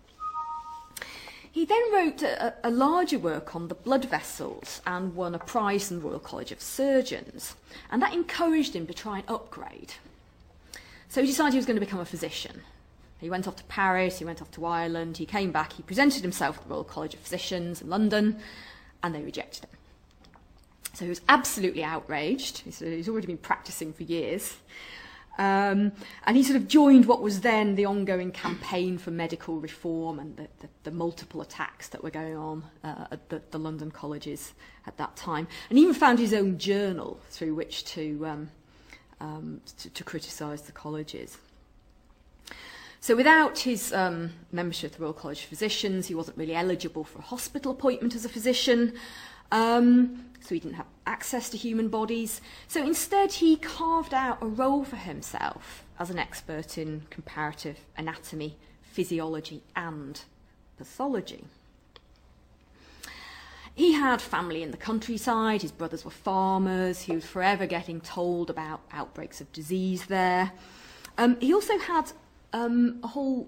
He 1.53 1.65
then 1.65 1.93
wrote 1.93 2.23
a, 2.23 2.55
a 2.63 2.71
larger 2.71 3.19
work 3.19 3.55
on 3.55 3.67
the 3.67 3.75
blood 3.75 4.05
vessels 4.05 4.81
and 4.87 5.15
won 5.15 5.35
a 5.35 5.39
prize 5.39 5.87
from 5.87 5.99
the 5.99 6.07
Royal 6.07 6.17
College 6.17 6.51
of 6.51 6.59
Surgeons, 6.59 7.55
and 7.91 8.01
that 8.01 8.11
encouraged 8.11 8.75
him 8.75 8.87
to 8.87 8.93
try 8.93 9.19
and 9.19 9.29
upgrade. 9.29 9.93
So 11.09 11.21
he 11.21 11.27
decided 11.27 11.53
he 11.53 11.59
was 11.59 11.67
going 11.67 11.79
to 11.79 11.85
become 11.85 11.99
a 11.99 12.05
physician. 12.05 12.63
He 13.21 13.29
went 13.29 13.47
off 13.47 13.55
to 13.57 13.63
Paris, 13.65 14.17
he 14.17 14.25
went 14.25 14.41
off 14.41 14.49
to 14.53 14.65
Ireland, 14.65 15.17
he 15.17 15.27
came 15.27 15.51
back, 15.51 15.73
he 15.73 15.83
presented 15.83 16.23
himself 16.23 16.57
at 16.57 16.63
the 16.63 16.69
Royal 16.71 16.83
College 16.83 17.13
of 17.13 17.19
Physicians 17.19 17.83
in 17.83 17.89
London, 17.89 18.39
and 19.03 19.13
they 19.13 19.21
rejected 19.21 19.65
him. 19.65 19.69
So 20.93 21.05
he 21.05 21.09
was 21.09 21.21
absolutely 21.29 21.83
outraged. 21.83 22.59
He's 22.59 23.07
already 23.07 23.27
been 23.27 23.37
practicing 23.37 23.93
for 23.93 24.03
years. 24.03 24.57
Um, 25.37 25.93
and 26.25 26.37
he 26.37 26.43
sort 26.43 26.57
of 26.57 26.67
joined 26.67 27.05
what 27.05 27.21
was 27.21 27.41
then 27.41 27.75
the 27.75 27.85
ongoing 27.85 28.31
campaign 28.31 28.99
for 28.99 29.09
medical 29.09 29.59
reform 29.59 30.19
and 30.19 30.37
the, 30.37 30.47
the, 30.59 30.69
the 30.83 30.91
multiple 30.91 31.41
attacks 31.41 31.89
that 31.89 32.03
were 32.03 32.11
going 32.11 32.35
on 32.35 32.63
uh, 32.83 33.07
at 33.11 33.29
the, 33.29 33.41
the 33.49 33.57
London 33.57 33.89
colleges 33.89 34.53
at 34.85 34.97
that 34.97 35.15
time. 35.15 35.47
And 35.69 35.79
even 35.79 35.95
found 35.95 36.19
his 36.19 36.33
own 36.33 36.59
journal 36.59 37.19
through 37.31 37.55
which 37.55 37.83
to, 37.85 38.25
um, 38.27 38.51
um, 39.19 39.61
to, 39.79 39.89
to 39.89 40.03
criticise 40.03 40.61
the 40.61 40.71
colleges. 40.71 41.37
So 42.99 43.15
without 43.15 43.59
his 43.59 43.91
um, 43.91 44.31
membership 44.51 44.91
of 44.91 44.97
the 44.97 45.03
Royal 45.03 45.13
College 45.13 45.43
of 45.43 45.49
Physicians, 45.49 46.07
he 46.07 46.15
wasn't 46.15 46.37
really 46.37 46.55
eligible 46.55 47.03
for 47.03 47.19
a 47.19 47.23
hospital 47.23 47.71
appointment 47.71 48.15
as 48.15 48.23
a 48.23 48.29
physician. 48.29 48.93
Um, 49.53 50.25
so 50.41 50.55
he 50.55 50.59
didn't 50.59 50.75
have 50.75 50.87
access 51.05 51.47
to 51.51 51.57
human 51.57 51.87
bodies. 51.87 52.41
So 52.67 52.83
instead, 52.83 53.33
he 53.33 53.55
carved 53.55 54.13
out 54.13 54.39
a 54.41 54.47
role 54.47 54.83
for 54.83 54.95
himself 54.95 55.85
as 55.99 56.09
an 56.09 56.17
expert 56.17 56.77
in 56.77 57.03
comparative 57.11 57.77
anatomy, 57.95 58.57
physiology, 58.81 59.61
and 59.75 60.19
pathology. 60.77 61.45
He 63.75 63.93
had 63.93 64.21
family 64.21 64.63
in 64.63 64.71
the 64.71 64.77
countryside, 64.77 65.61
his 65.61 65.71
brothers 65.71 66.03
were 66.03 66.11
farmers, 66.11 67.03
he 67.03 67.13
was 67.13 67.25
forever 67.25 67.65
getting 67.65 68.01
told 68.01 68.49
about 68.49 68.81
outbreaks 68.91 69.39
of 69.39 69.51
disease 69.51 70.07
there. 70.07 70.51
Um, 71.17 71.39
he 71.39 71.53
also 71.53 71.77
had 71.77 72.11
um, 72.53 72.99
a 73.03 73.07
whole 73.07 73.47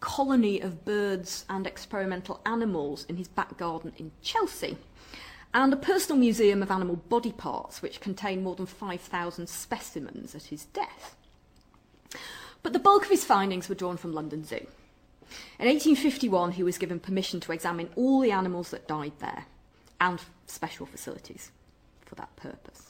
colony 0.00 0.60
of 0.60 0.84
birds 0.84 1.44
and 1.48 1.66
experimental 1.66 2.40
animals 2.44 3.04
in 3.08 3.16
his 3.16 3.28
back 3.28 3.56
garden 3.56 3.92
in 3.98 4.10
Chelsea 4.22 4.76
and 5.52 5.72
a 5.72 5.76
personal 5.76 6.18
museum 6.18 6.62
of 6.62 6.70
animal 6.70 6.96
body 6.96 7.32
parts, 7.32 7.82
which 7.82 8.00
contained 8.00 8.42
more 8.42 8.54
than 8.54 8.66
5,000 8.66 9.48
specimens 9.48 10.34
at 10.34 10.44
his 10.44 10.64
death. 10.66 11.16
But 12.62 12.72
the 12.72 12.78
bulk 12.78 13.04
of 13.04 13.10
his 13.10 13.24
findings 13.24 13.68
were 13.68 13.74
drawn 13.74 13.96
from 13.96 14.12
London 14.12 14.44
Zoo. 14.44 14.66
In 15.58 15.68
1851, 15.68 16.52
he 16.52 16.62
was 16.62 16.78
given 16.78 17.00
permission 17.00 17.40
to 17.40 17.52
examine 17.52 17.90
all 17.96 18.20
the 18.20 18.32
animals 18.32 18.70
that 18.70 18.88
died 18.88 19.12
there 19.18 19.46
and 20.00 20.20
special 20.46 20.86
facilities 20.86 21.50
for 22.04 22.14
that 22.16 22.34
purpose. 22.36 22.89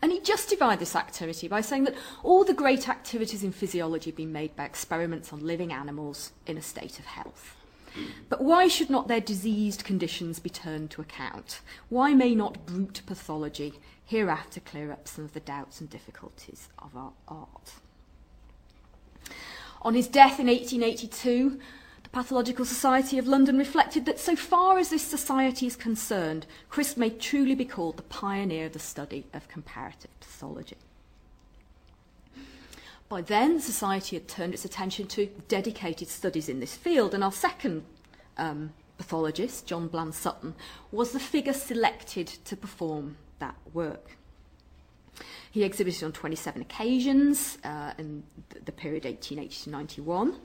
And 0.00 0.12
he 0.12 0.20
justified 0.20 0.78
this 0.78 0.96
activity 0.96 1.48
by 1.48 1.60
saying 1.60 1.84
that 1.84 1.94
all 2.22 2.44
the 2.44 2.54
great 2.54 2.88
activities 2.88 3.44
in 3.44 3.52
physiology 3.52 4.10
have 4.10 4.16
been 4.16 4.32
made 4.32 4.56
by 4.56 4.64
experiments 4.64 5.32
on 5.32 5.46
living 5.46 5.72
animals 5.72 6.32
in 6.46 6.56
a 6.56 6.62
state 6.62 6.98
of 6.98 7.06
health. 7.06 7.56
But 8.28 8.42
why 8.42 8.68
should 8.68 8.90
not 8.90 9.08
their 9.08 9.20
diseased 9.20 9.84
conditions 9.84 10.38
be 10.38 10.50
turned 10.50 10.90
to 10.92 11.02
account? 11.02 11.60
Why 11.88 12.14
may 12.14 12.34
not 12.34 12.64
brute 12.66 13.02
pathology 13.06 13.74
hereafter 14.04 14.60
clear 14.60 14.92
up 14.92 15.06
some 15.06 15.24
of 15.24 15.34
the 15.34 15.40
doubts 15.40 15.80
and 15.80 15.90
difficulties 15.90 16.68
of 16.78 16.96
our 16.96 17.12
art? 17.28 17.74
On 19.82 19.94
his 19.94 20.08
death 20.08 20.38
in 20.38 20.46
1882, 20.46 21.50
the 21.50 21.58
Pathological 22.12 22.66
Society 22.66 23.16
of 23.16 23.26
London 23.26 23.56
reflected 23.56 24.04
that 24.04 24.20
so 24.20 24.36
far 24.36 24.78
as 24.78 24.90
this 24.90 25.02
society 25.02 25.66
is 25.66 25.76
concerned, 25.76 26.46
Crisp 26.68 26.98
may 26.98 27.08
truly 27.08 27.54
be 27.54 27.64
called 27.64 27.96
the 27.96 28.02
pioneer 28.02 28.66
of 28.66 28.74
the 28.74 28.78
study 28.78 29.24
of 29.32 29.48
comparative 29.48 30.10
pathology. 30.20 30.76
By 33.08 33.22
then, 33.22 33.54
the 33.54 33.62
Society 33.62 34.16
had 34.16 34.28
turned 34.28 34.52
its 34.52 34.66
attention 34.66 35.06
to 35.08 35.26
dedicated 35.48 36.08
studies 36.08 36.50
in 36.50 36.60
this 36.60 36.76
field, 36.76 37.14
and 37.14 37.24
our 37.24 37.32
second 37.32 37.82
um, 38.36 38.74
pathologist, 38.98 39.66
John 39.66 39.88
Bland 39.88 40.14
Sutton, 40.14 40.54
was 40.90 41.12
the 41.12 41.20
figure 41.20 41.54
selected 41.54 42.26
to 42.26 42.56
perform 42.58 43.16
that 43.38 43.56
work. 43.72 44.18
He 45.50 45.64
exhibited 45.64 46.04
on 46.04 46.12
27 46.12 46.60
occasions 46.60 47.56
uh, 47.64 47.92
in 47.96 48.22
the 48.50 48.72
period 48.72 49.04
1880 49.04 49.64
to 49.64 49.70
91. 49.70 50.36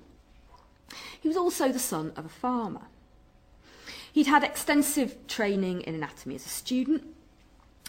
He 1.20 1.28
was 1.28 1.38
also 1.38 1.72
the 1.72 1.80
son 1.80 2.14
of 2.16 2.26
a 2.26 2.30
farmer. 2.30 2.88
He'd 4.12 4.28
had 4.28 4.44
extensive 4.44 5.28
training 5.28 5.82
in 5.82 5.96
anatomy 5.96 6.36
as 6.36 6.46
a 6.46 6.50
student 6.50 7.04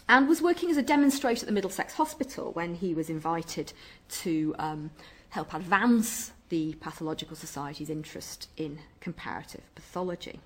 and 0.07 0.27
was 0.27 0.41
working 0.41 0.69
as 0.69 0.77
a 0.77 0.81
demonstrator 0.81 1.41
at 1.41 1.45
the 1.47 1.53
Middlesex 1.53 1.93
Hospital 1.93 2.51
when 2.51 2.75
he 2.75 2.93
was 2.93 3.09
invited 3.09 3.73
to 4.09 4.55
um, 4.59 4.91
help 5.29 5.53
advance 5.53 6.31
the 6.49 6.73
Pathological 6.79 7.35
Society's 7.35 7.89
interest 7.89 8.49
in 8.57 8.79
comparative 8.99 9.63
pathology. 9.75 10.39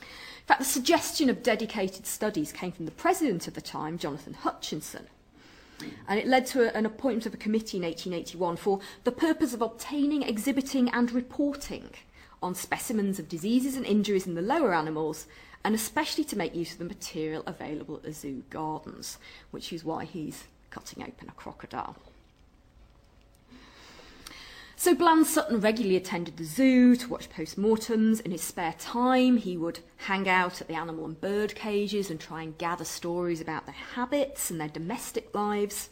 In 0.00 0.46
fact, 0.46 0.60
the 0.60 0.66
suggestion 0.66 1.28
of 1.28 1.42
dedicated 1.42 2.06
studies 2.06 2.52
came 2.52 2.72
from 2.72 2.86
the 2.86 2.90
president 2.90 3.46
of 3.46 3.54
the 3.54 3.60
time, 3.60 3.98
Jonathan 3.98 4.32
Hutchinson, 4.32 5.08
and 6.08 6.18
it 6.18 6.26
led 6.26 6.46
to 6.46 6.62
a, 6.62 6.76
an 6.76 6.86
appointment 6.86 7.26
of 7.26 7.34
a 7.34 7.38
committee 7.38 7.76
in 7.76 7.82
1881 7.82 8.56
for 8.56 8.80
the 9.04 9.12
purpose 9.12 9.54
of 9.54 9.62
obtaining, 9.62 10.22
exhibiting, 10.22 10.88
and 10.90 11.12
reporting 11.12 11.90
on 12.42 12.54
specimens 12.54 13.18
of 13.18 13.28
diseases 13.28 13.76
and 13.76 13.84
injuries 13.84 14.26
in 14.26 14.34
the 14.34 14.42
lower 14.42 14.74
animals 14.74 15.26
and 15.64 15.74
especially 15.74 16.24
to 16.24 16.36
make 16.36 16.54
use 16.54 16.72
of 16.72 16.78
the 16.78 16.84
material 16.84 17.42
available 17.46 18.00
at 18.04 18.14
zoo 18.14 18.44
gardens, 18.48 19.18
which 19.50 19.72
is 19.72 19.84
why 19.84 20.04
he's 20.04 20.44
cutting 20.70 21.02
open 21.02 21.28
a 21.28 21.32
crocodile. 21.32 21.96
So 24.80 24.94
Bland 24.94 25.26
Sutton 25.26 25.60
regularly 25.60 25.96
attended 25.96 26.36
the 26.36 26.44
zoo 26.44 26.94
to 26.94 27.08
watch 27.08 27.28
post-mortems. 27.30 28.20
In 28.20 28.30
his 28.30 28.42
spare 28.42 28.76
time, 28.78 29.36
he 29.38 29.56
would 29.56 29.80
hang 29.96 30.28
out 30.28 30.60
at 30.60 30.68
the 30.68 30.74
animal 30.74 31.04
and 31.04 31.20
bird 31.20 31.56
cages 31.56 32.12
and 32.12 32.20
try 32.20 32.42
and 32.42 32.56
gather 32.58 32.84
stories 32.84 33.40
about 33.40 33.66
their 33.66 33.74
habits 33.74 34.52
and 34.52 34.60
their 34.60 34.68
domestic 34.68 35.34
lives. 35.34 35.90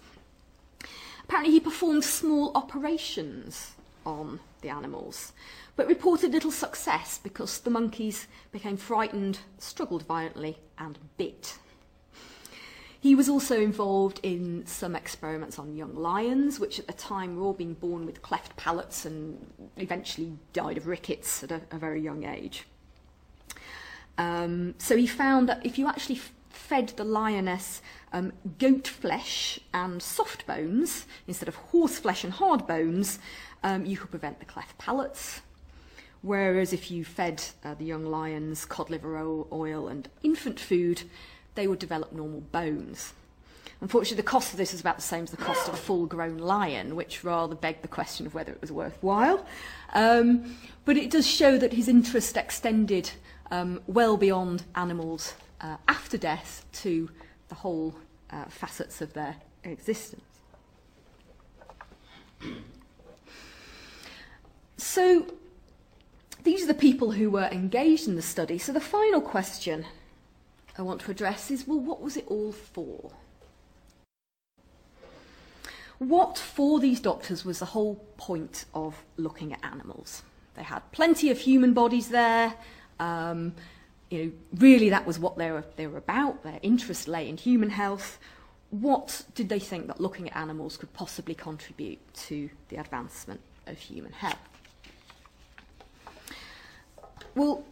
Apparently, 1.24 1.52
he 1.52 1.58
performed 1.58 2.04
small 2.04 2.52
operations 2.54 3.72
on 4.06 4.38
the 4.60 4.68
animals, 4.68 5.32
but 5.74 5.88
reported 5.88 6.30
little 6.30 6.52
success 6.52 7.18
because 7.20 7.58
the 7.58 7.70
monkeys 7.70 8.28
became 8.52 8.76
frightened, 8.76 9.40
struggled 9.58 10.04
violently, 10.04 10.58
and 10.78 10.96
bit. 11.16 11.58
He 13.00 13.14
was 13.14 13.28
also 13.28 13.60
involved 13.60 14.20
in 14.22 14.66
some 14.66 14.96
experiments 14.96 15.58
on 15.58 15.76
young 15.76 15.94
lions, 15.94 16.58
which 16.58 16.78
at 16.78 16.86
the 16.86 16.92
time 16.92 17.36
were 17.36 17.42
all 17.42 17.52
being 17.52 17.74
born 17.74 18.06
with 18.06 18.22
cleft 18.22 18.56
palates 18.56 19.04
and 19.04 19.70
eventually 19.76 20.38
died 20.52 20.76
of 20.76 20.86
rickets 20.86 21.44
at 21.44 21.50
a, 21.50 21.60
a 21.70 21.78
very 21.78 22.00
young 22.00 22.24
age. 22.24 22.64
Um, 24.18 24.74
so 24.78 24.96
he 24.96 25.06
found 25.06 25.48
that 25.48 25.64
if 25.64 25.78
you 25.78 25.86
actually 25.88 26.20
fed 26.48 26.88
the 26.96 27.04
lioness 27.04 27.82
um, 28.12 28.32
goat 28.58 28.88
flesh 28.88 29.60
and 29.74 30.02
soft 30.02 30.46
bones 30.46 31.06
instead 31.26 31.48
of 31.48 31.54
horse 31.56 31.98
flesh 31.98 32.24
and 32.24 32.32
hard 32.32 32.66
bones, 32.66 33.18
um, 33.62 33.84
you 33.84 33.96
could 33.96 34.10
prevent 34.10 34.40
the 34.40 34.46
cleft 34.46 34.76
palates. 34.78 35.42
Whereas 36.22 36.72
if 36.72 36.90
you 36.90 37.04
fed 37.04 37.44
uh, 37.62 37.74
the 37.74 37.84
young 37.84 38.04
lions 38.04 38.64
cod 38.64 38.90
liver 38.90 39.16
oil 39.52 39.86
and 39.86 40.08
infant 40.22 40.58
food, 40.58 41.02
they 41.56 41.66
would 41.66 41.78
develop 41.78 42.12
normal 42.12 42.40
bones. 42.40 43.12
Unfortunately, 43.80 44.16
the 44.16 44.22
cost 44.22 44.52
of 44.52 44.58
this 44.58 44.72
is 44.72 44.80
about 44.80 44.96
the 44.96 45.02
same 45.02 45.24
as 45.24 45.30
the 45.30 45.36
cost 45.36 45.68
of 45.68 45.74
a 45.74 45.76
full 45.76 46.06
grown 46.06 46.38
lion, 46.38 46.96
which 46.96 47.24
rather 47.24 47.54
begged 47.54 47.82
the 47.82 47.88
question 47.88 48.26
of 48.26 48.34
whether 48.34 48.52
it 48.52 48.60
was 48.60 48.72
worthwhile. 48.72 49.44
Um, 49.92 50.56
but 50.84 50.96
it 50.96 51.10
does 51.10 51.26
show 51.26 51.58
that 51.58 51.74
his 51.74 51.88
interest 51.88 52.36
extended 52.36 53.10
um, 53.50 53.82
well 53.86 54.16
beyond 54.16 54.62
animals 54.74 55.34
uh, 55.60 55.76
after 55.88 56.16
death 56.16 56.64
to 56.72 57.10
the 57.48 57.54
whole 57.56 57.94
uh, 58.30 58.44
facets 58.44 59.02
of 59.02 59.12
their 59.12 59.36
existence. 59.64 60.22
So, 64.78 65.26
these 66.44 66.62
are 66.62 66.66
the 66.66 66.74
people 66.74 67.12
who 67.12 67.30
were 67.30 67.48
engaged 67.52 68.08
in 68.08 68.16
the 68.16 68.22
study. 68.22 68.58
So, 68.58 68.72
the 68.72 68.80
final 68.80 69.20
question 69.20 69.86
I 70.78 70.82
want 70.82 71.00
to 71.02 71.10
address 71.10 71.50
is 71.50 71.66
well, 71.66 71.80
what 71.80 72.02
was 72.02 72.16
it 72.16 72.24
all 72.28 72.52
for? 72.52 73.12
What 75.98 76.36
for 76.36 76.78
these 76.78 77.00
doctors 77.00 77.44
was 77.44 77.60
the 77.60 77.66
whole 77.66 77.96
point 78.18 78.66
of 78.74 79.02
looking 79.16 79.52
at 79.52 79.64
animals? 79.64 80.22
They 80.54 80.62
had 80.62 80.80
plenty 80.92 81.30
of 81.30 81.38
human 81.38 81.72
bodies 81.72 82.08
there. 82.08 82.54
Um, 83.00 83.54
you 84.10 84.24
know, 84.24 84.32
really, 84.58 84.90
that 84.90 85.06
was 85.06 85.18
what 85.18 85.38
they 85.38 85.50
were, 85.50 85.64
they 85.76 85.86
were 85.86 85.98
about. 85.98 86.42
Their 86.42 86.60
interest 86.62 87.08
lay 87.08 87.28
in 87.28 87.36
human 87.36 87.70
health. 87.70 88.18
What 88.70 89.24
did 89.34 89.48
they 89.48 89.58
think 89.58 89.86
that 89.86 90.00
looking 90.00 90.28
at 90.28 90.36
animals 90.36 90.76
could 90.76 90.92
possibly 90.92 91.34
contribute 91.34 91.98
to 92.14 92.50
the 92.68 92.76
advancement 92.76 93.40
of 93.66 93.78
human 93.78 94.12
health? 94.12 94.38
Well, 97.34 97.64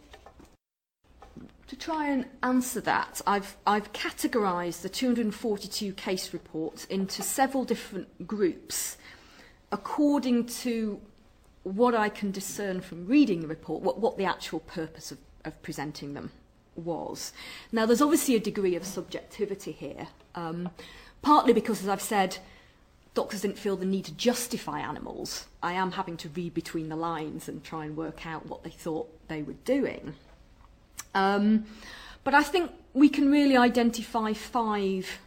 try 1.85 2.07
and 2.07 2.25
answer 2.41 2.81
that, 2.81 3.21
I've, 3.27 3.55
I've 3.67 3.93
categorised 3.93 4.81
the 4.81 4.89
242 4.89 5.93
case 5.93 6.33
reports 6.33 6.85
into 6.85 7.21
several 7.21 7.63
different 7.63 8.27
groups 8.27 8.97
according 9.71 10.47
to 10.47 10.99
what 11.61 11.93
I 11.93 12.09
can 12.09 12.31
discern 12.31 12.81
from 12.81 13.05
reading 13.05 13.41
the 13.41 13.47
report, 13.47 13.83
what, 13.83 13.99
what 13.99 14.17
the 14.17 14.25
actual 14.25 14.61
purpose 14.61 15.11
of, 15.11 15.19
of 15.43 15.61
presenting 15.61 16.15
them 16.15 16.31
was. 16.75 17.33
Now, 17.71 17.85
there's 17.85 18.01
obviously 18.01 18.35
a 18.35 18.39
degree 18.39 18.75
of 18.75 18.83
subjectivity 18.83 19.71
here, 19.71 20.07
um, 20.33 20.71
partly 21.21 21.53
because, 21.53 21.83
as 21.83 21.87
I've 21.87 22.01
said, 22.01 22.39
doctors 23.13 23.41
didn't 23.41 23.59
feel 23.59 23.77
the 23.77 23.85
need 23.85 24.05
to 24.05 24.13
justify 24.13 24.79
animals. 24.79 25.45
I 25.61 25.73
am 25.73 25.91
having 25.91 26.17
to 26.17 26.29
read 26.29 26.55
between 26.55 26.89
the 26.89 26.95
lines 26.95 27.47
and 27.47 27.63
try 27.63 27.85
and 27.85 27.95
work 27.95 28.25
out 28.25 28.47
what 28.47 28.63
they 28.63 28.71
thought 28.71 29.07
they 29.27 29.43
were 29.43 29.53
doing. 29.65 30.15
Um, 31.15 31.65
but 32.23 32.35
I 32.35 32.43
think 32.43 32.71
we 32.93 33.09
can 33.09 33.31
really 33.31 33.57
identify 33.57 34.33
five 34.33 35.19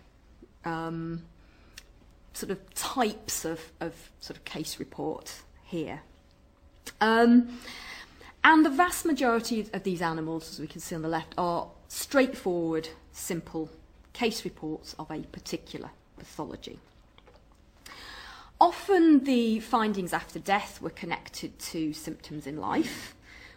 um, 0.65 1.23
sort 2.33 2.51
of 2.53 2.75
types 2.75 3.45
of, 3.45 3.61
of 3.81 4.11
sort 4.21 4.37
of 4.37 4.45
case 4.45 4.79
report 4.79 5.43
here. 5.65 6.03
Um, 7.01 7.59
and 8.45 8.65
the 8.65 8.71
vast 8.71 9.05
majority 9.05 9.67
of 9.73 9.83
these 9.83 10.01
animals, 10.01 10.51
as 10.51 10.61
we 10.61 10.67
can 10.67 10.81
see 10.81 10.95
on 10.95 11.03
the 11.03 11.09
left, 11.09 11.35
are 11.37 11.69
straightforward, 11.89 12.89
simple 13.13 13.71
case 14.13 14.45
reports 14.45 14.95
of 14.99 15.11
a 15.11 15.21
particular 15.21 15.91
pathology. 16.19 16.79
Often 18.61 19.25
the 19.25 19.61
findings 19.61 20.13
after 20.13 20.39
death 20.39 20.83
were 20.83 20.91
connected 20.91 21.59
to 21.61 21.93
symptoms 21.93 22.47
in 22.47 22.57
life, 22.57 23.15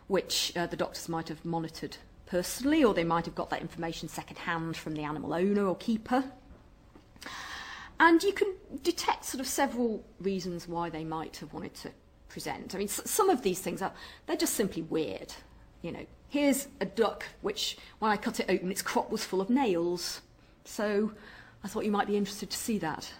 which 0.07 0.51
uh, 0.55 0.67
the 0.67 0.75
doctors 0.75 1.09
might 1.09 1.29
have 1.29 1.43
monitored 1.43 1.97
personally, 2.31 2.81
or 2.81 2.93
they 2.93 3.03
might 3.03 3.25
have 3.25 3.35
got 3.35 3.49
that 3.49 3.59
information 3.59 4.07
secondhand 4.07 4.77
from 4.77 4.93
the 4.93 5.03
animal 5.03 5.33
owner 5.33 5.67
or 5.67 5.75
keeper. 5.75 6.23
And 7.99 8.23
you 8.23 8.31
can 8.31 8.53
detect 8.83 9.25
sort 9.25 9.41
of 9.41 9.47
several 9.47 10.05
reasons 10.19 10.65
why 10.65 10.89
they 10.89 11.03
might 11.03 11.37
have 11.37 11.53
wanted 11.53 11.73
to 11.75 11.91
present. 12.29 12.73
I 12.73 12.77
mean, 12.77 12.87
some 12.87 13.29
of 13.29 13.41
these 13.41 13.59
things 13.59 13.81
are 13.81 13.91
they're 14.25 14.37
just 14.37 14.53
simply 14.53 14.81
weird. 14.81 15.33
You 15.81 15.91
know, 15.91 16.05
here's 16.29 16.69
a 16.79 16.85
duck 16.85 17.25
which, 17.41 17.77
when 17.99 18.09
I 18.09 18.15
cut 18.15 18.39
it 18.39 18.45
open, 18.47 18.71
its 18.71 18.81
crop 18.81 19.11
was 19.11 19.25
full 19.25 19.41
of 19.41 19.49
nails. 19.49 20.21
So 20.63 21.11
I 21.65 21.67
thought 21.67 21.83
you 21.83 21.91
might 21.91 22.07
be 22.07 22.15
interested 22.15 22.49
to 22.49 22.57
see 22.57 22.77
that. 22.79 23.11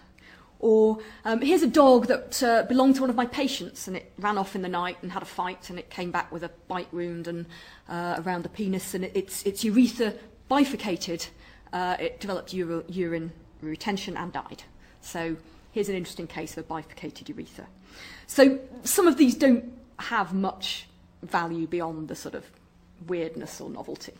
Or 0.62 0.98
um, 1.24 1.40
here's 1.40 1.64
a 1.64 1.68
dog 1.68 2.06
that 2.06 2.40
uh, 2.40 2.62
belonged 2.62 2.94
to 2.94 3.00
one 3.00 3.10
of 3.10 3.16
my 3.16 3.26
patients 3.26 3.88
and 3.88 3.96
it 3.96 4.12
ran 4.16 4.38
off 4.38 4.54
in 4.54 4.62
the 4.62 4.68
night 4.68 4.96
and 5.02 5.10
had 5.10 5.22
a 5.22 5.26
fight 5.26 5.68
and 5.70 5.78
it 5.78 5.90
came 5.90 6.12
back 6.12 6.30
with 6.30 6.44
a 6.44 6.50
bite 6.68 6.92
wound 6.94 7.26
and 7.26 7.46
uh, 7.88 8.22
around 8.24 8.44
the 8.44 8.48
penis 8.48 8.94
and 8.94 9.04
it, 9.04 9.14
its, 9.14 9.42
its 9.42 9.64
urethra 9.64 10.14
bifurcated. 10.48 11.26
Uh, 11.72 11.96
it 11.98 12.20
developed 12.20 12.54
uro- 12.54 12.84
urine 12.88 13.32
retention 13.60 14.16
and 14.16 14.32
died. 14.32 14.62
So 15.00 15.36
here's 15.72 15.88
an 15.88 15.96
interesting 15.96 16.28
case 16.28 16.56
of 16.56 16.64
a 16.64 16.68
bifurcated 16.68 17.28
urethra. 17.28 17.66
So 18.28 18.60
some 18.84 19.08
of 19.08 19.16
these 19.16 19.34
don't 19.34 19.72
have 19.98 20.32
much 20.32 20.86
value 21.22 21.66
beyond 21.66 22.06
the 22.06 22.14
sort 22.14 22.36
of 22.36 22.44
weirdness 23.08 23.60
or 23.60 23.68
novelty. 23.68 24.12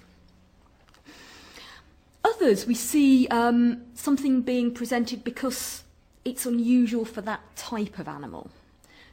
Others, 2.25 2.67
we 2.67 2.75
see 2.75 3.29
um, 3.29 3.83
something 3.95 4.43
being 4.43 4.75
presented 4.75 5.23
because 5.23 5.85
it's 6.25 6.47
unusual 6.47 7.05
for 7.05 7.21
that 7.23 7.41
type 7.57 7.99
of 7.99 8.09
animal. 8.09 8.51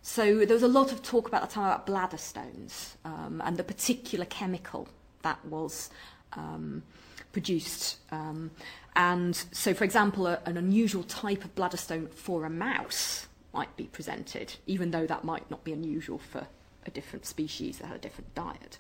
So 0.02 0.46
there 0.46 0.54
was 0.54 0.64
a 0.64 0.68
lot 0.68 0.92
of 0.92 1.04
talk 1.04 1.28
about 1.28 1.42
the 1.42 1.54
time 1.54 1.66
about 1.66 1.86
bladder 1.86 2.18
stones 2.18 2.98
um, 3.04 3.42
and 3.46 3.58
the 3.58 3.64
particular 3.64 4.26
chemical 4.26 4.88
that 5.24 5.44
was 5.46 5.90
um, 6.34 6.84
produced. 7.32 7.98
Um, 8.12 8.52
and 8.96 9.36
so, 9.52 9.74
for 9.74 9.84
example, 9.84 10.28
a, 10.28 10.40
an 10.46 10.58
unusual 10.58 11.04
type 11.04 11.44
of 11.44 11.54
bladder 11.56 11.78
stone 11.78 12.08
for 12.08 12.46
a 12.46 12.50
mouse 12.50 13.28
might 13.54 13.76
be 13.76 13.86
presented, 13.86 14.56
even 14.68 14.92
though 14.92 15.08
that 15.08 15.24
might 15.24 15.50
not 15.50 15.64
be 15.64 15.74
unusual 15.74 16.18
for 16.18 16.48
a 16.86 16.92
different 16.92 17.26
species 17.26 17.80
that 17.80 17.88
had 17.88 17.96
a 17.98 18.00
different 18.00 18.34
diet. 18.36 18.78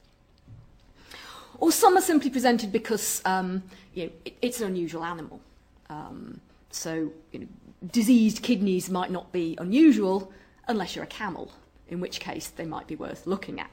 Or 1.57 1.71
some 1.71 1.97
are 1.97 2.01
simply 2.01 2.29
presented 2.29 2.71
because 2.71 3.21
um, 3.25 3.63
you 3.93 4.05
know, 4.05 4.11
it, 4.23 4.37
it's 4.41 4.61
an 4.61 4.67
unusual 4.67 5.03
animal. 5.03 5.41
Um, 5.89 6.39
so, 6.71 7.11
you 7.31 7.39
know, 7.39 7.47
diseased 7.85 8.41
kidneys 8.41 8.89
might 8.89 9.11
not 9.11 9.31
be 9.31 9.55
unusual 9.59 10.31
unless 10.67 10.95
you're 10.95 11.03
a 11.03 11.07
camel, 11.07 11.51
in 11.87 11.99
which 11.99 12.19
case 12.19 12.47
they 12.47 12.65
might 12.65 12.87
be 12.87 12.95
worth 12.95 13.25
looking 13.25 13.59
at. 13.59 13.69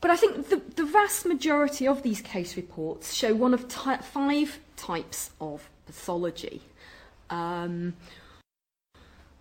But 0.00 0.10
I 0.10 0.16
think 0.16 0.48
the, 0.48 0.62
the 0.76 0.84
vast 0.84 1.26
majority 1.26 1.88
of 1.88 2.02
these 2.02 2.20
case 2.20 2.56
reports 2.56 3.14
show 3.14 3.34
one 3.34 3.54
of 3.54 3.66
ty- 3.68 3.98
five 3.98 4.58
types 4.76 5.30
of 5.40 5.68
pathology. 5.86 6.60
Um, 7.30 7.94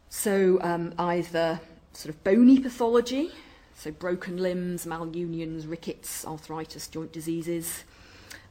so 0.10 0.60
um, 0.62 0.94
either 0.98 1.60
sort 1.94 2.16
of 2.16 2.24
bony 2.24 2.60
pathology, 2.60 3.32
so 3.76 3.92
broken 3.92 4.38
limbs, 4.38 4.86
malunions, 4.86 5.70
rickets, 5.70 6.26
arthritis, 6.26 6.88
joint 6.88 7.12
diseases. 7.12 7.84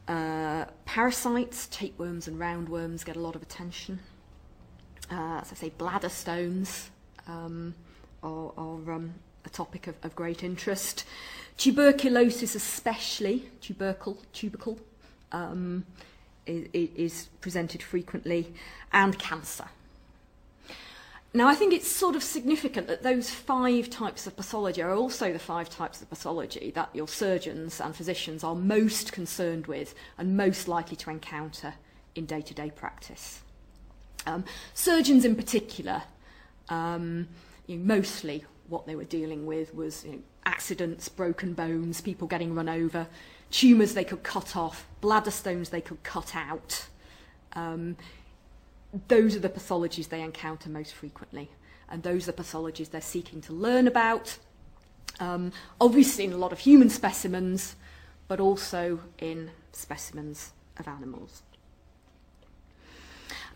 Uh, 0.07 0.65
parasites, 0.85 1.67
tapeworms 1.67 2.27
and 2.27 2.39
roundworms 2.39 3.03
get 3.03 3.15
a 3.15 3.19
lot 3.19 3.35
of 3.35 3.41
attention. 3.41 3.99
Uh, 5.11 5.39
as 5.41 5.51
I 5.51 5.55
say, 5.55 5.69
bladder 5.69 6.09
stones 6.09 6.89
um, 7.27 7.75
are, 8.23 8.51
are 8.57 8.91
um, 8.91 9.13
a 9.45 9.49
topic 9.49 9.87
of, 9.87 9.95
of 10.03 10.15
great 10.15 10.43
interest. 10.43 11.05
Tuberculosis, 11.57 12.55
especially 12.55 13.47
tubercle, 13.61 14.17
tubercle, 14.33 14.79
um, 15.31 15.85
is, 16.45 16.89
is 16.95 17.29
presented 17.41 17.81
frequently, 17.81 18.53
and 18.91 19.17
cancer. 19.19 19.65
Now, 21.33 21.49
I 21.49 21.55
think 21.55 21.73
it's 21.73 21.91
sort 21.91 22.15
of 22.15 22.23
significant 22.23 22.87
that 22.87 23.03
those 23.03 23.29
five 23.29 23.89
types 23.89 24.25
of 24.25 24.37
pathology 24.37 24.81
are 24.81 24.93
also 24.93 25.33
the 25.33 25.39
five 25.39 25.69
types 25.69 26.01
of 26.01 26.09
pathology 26.09 26.71
that 26.75 26.89
your 26.93 27.09
surgeons 27.09 27.81
and 27.81 27.93
physicians 27.93 28.41
are 28.41 28.55
most 28.55 29.11
concerned 29.11 29.67
with 29.67 29.93
and 30.17 30.37
most 30.37 30.69
likely 30.69 30.95
to 30.95 31.09
encounter 31.09 31.73
in 32.15 32.25
day 32.25 32.41
to 32.41 32.53
day 32.53 32.71
practice. 32.73 33.41
Um, 34.25 34.43
surgeons, 34.73 35.25
in 35.25 35.35
particular, 35.35 36.03
um, 36.69 37.27
you 37.67 37.77
know, 37.77 37.95
mostly 37.95 38.45
what 38.67 38.87
they 38.87 38.95
were 38.95 39.03
dealing 39.03 39.45
with 39.45 39.73
was 39.75 40.03
you 40.05 40.11
know, 40.13 40.19
accidents, 40.45 41.09
broken 41.09 41.53
bones, 41.53 42.01
people 42.01 42.27
getting 42.27 42.55
run 42.55 42.69
over, 42.69 43.07
tumours 43.51 43.93
they 43.93 44.03
could 44.03 44.23
cut 44.23 44.55
off, 44.55 44.87
bladder 45.01 45.31
stones 45.31 45.69
they 45.69 45.81
could 45.81 46.01
cut 46.03 46.35
out. 46.35 46.87
Um, 47.53 47.97
those 49.07 49.35
are 49.35 49.39
the 49.39 49.49
pathologies 49.49 50.09
they 50.09 50.21
encounter 50.21 50.69
most 50.69 50.93
frequently. 50.93 51.49
And 51.89 52.01
those 52.03 52.27
are 52.27 52.31
the 52.31 52.41
pathologies 52.41 52.89
they're 52.89 53.01
seeking 53.01 53.41
to 53.41 53.53
learn 53.53 53.87
about. 53.87 54.37
Um, 55.19 55.51
obviously, 55.79 56.25
in 56.25 56.33
a 56.33 56.37
lot 56.37 56.51
of 56.51 56.59
human 56.59 56.89
specimens, 56.89 57.75
but 58.27 58.39
also 58.39 58.99
in 59.19 59.51
specimens 59.71 60.51
of 60.77 60.87
animals. 60.87 61.43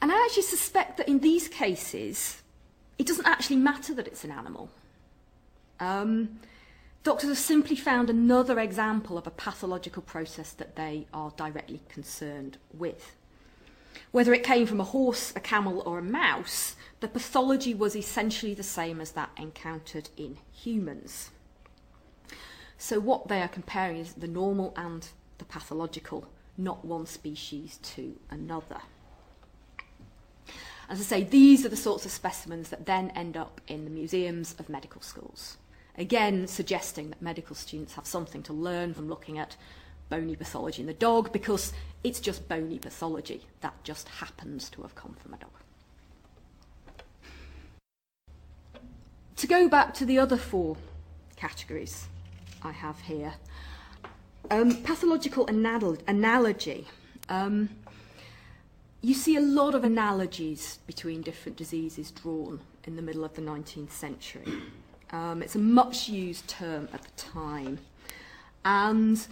And 0.02 0.12
I 0.12 0.26
actually 0.26 0.44
suspect 0.44 0.98
that 0.98 1.10
in 1.10 1.20
these 1.20 1.48
cases, 1.48 2.42
it 2.98 3.08
doesn't 3.08 3.28
actually 3.28 3.58
matter 3.58 3.94
that 3.94 4.08
it's 4.08 4.24
an 4.24 4.32
animal. 4.32 4.70
Um, 5.80 6.40
doctors 7.04 7.30
have 7.30 7.38
simply 7.38 7.76
found 7.76 8.10
another 8.10 8.60
example 8.60 9.18
of 9.18 9.28
a 9.28 9.32
pathological 9.32 10.02
process 10.02 10.52
that 10.54 10.76
they 10.76 11.08
are 11.14 11.32
directly 11.36 11.82
concerned 11.90 12.58
with. 12.74 13.16
Whether 14.12 14.34
it 14.34 14.44
came 14.44 14.66
from 14.66 14.80
a 14.80 14.86
horse, 14.86 15.34
a 15.36 15.40
camel, 15.40 15.82
or 15.86 16.00
a 16.00 16.04
mouse, 16.04 16.76
the 17.00 17.08
pathology 17.08 17.74
was 17.74 17.96
essentially 17.96 18.54
the 18.54 18.64
same 18.64 19.02
as 19.02 19.12
that 19.12 19.30
encountered 19.38 20.10
in 20.18 20.38
humans. 20.52 21.32
So, 22.78 23.00
what 23.00 23.28
they 23.28 23.42
are 23.42 23.48
comparing 23.48 23.98
is 23.98 24.14
the 24.14 24.28
normal 24.28 24.74
and 24.78 25.08
the 25.38 25.46
pathological, 25.46 26.28
not 26.58 26.86
one 26.86 27.06
species 27.06 27.78
to 27.96 28.16
another. 28.30 28.82
As 30.90 31.00
I 31.00 31.04
say, 31.04 31.24
these 31.24 31.64
are 31.66 31.70
the 31.70 31.76
sorts 31.78 32.06
of 32.06 32.12
specimens 32.12 32.70
that 32.70 32.88
then 32.88 33.12
end 33.12 33.38
up 33.38 33.62
in 33.68 33.86
the 33.86 33.92
museums 33.92 34.56
of 34.58 34.70
medical 34.70 35.02
schools. 35.02 35.58
Again, 35.96 36.48
suggesting 36.48 37.10
that 37.10 37.22
medical 37.22 37.56
students 37.56 37.94
have 37.94 38.08
something 38.08 38.42
to 38.44 38.54
learn 38.54 38.96
from 38.96 39.08
looking 39.08 39.38
at 39.38 39.56
bony 40.10 40.36
pathology 40.36 40.82
in 40.82 40.88
the 40.88 40.94
dog 40.94 41.32
because 41.32 41.74
it's 42.04 42.20
just 42.20 42.50
bony 42.50 42.80
pathology. 42.80 43.42
That 43.62 43.76
just 43.84 44.10
happens 44.10 44.68
to 44.72 44.82
have 44.82 44.96
come 44.96 45.16
from 45.20 45.36
a 45.36 45.38
dog. 45.38 45.52
To 49.36 49.48
go 49.48 49.70
back 49.70 49.94
to 49.96 50.06
the 50.06 50.18
other 50.18 50.38
four 50.38 50.76
categories 51.36 52.08
I 52.64 52.72
have 52.72 53.00
here, 53.02 53.36
um, 54.50 54.82
pathological 54.82 55.46
anal- 55.50 55.98
analogy. 56.08 56.88
Um, 57.30 57.70
you 59.02 59.14
see 59.14 59.36
a 59.36 59.42
lot 59.42 59.76
of 59.76 59.84
analogies 59.84 60.80
between 60.86 61.22
different 61.22 61.58
diseases 61.58 62.12
drawn 62.12 62.60
in 62.84 62.96
the 62.96 63.02
middle 63.02 63.24
of 63.24 63.34
the 63.34 63.42
19th 63.42 63.92
century. 63.92 64.46
Um, 65.12 65.42
it's 65.42 65.56
a 65.56 65.60
much 65.60 66.10
used 66.10 66.48
term 66.48 66.90
at 66.94 67.04
the 67.04 67.12
time. 67.12 67.80
And 68.66 69.26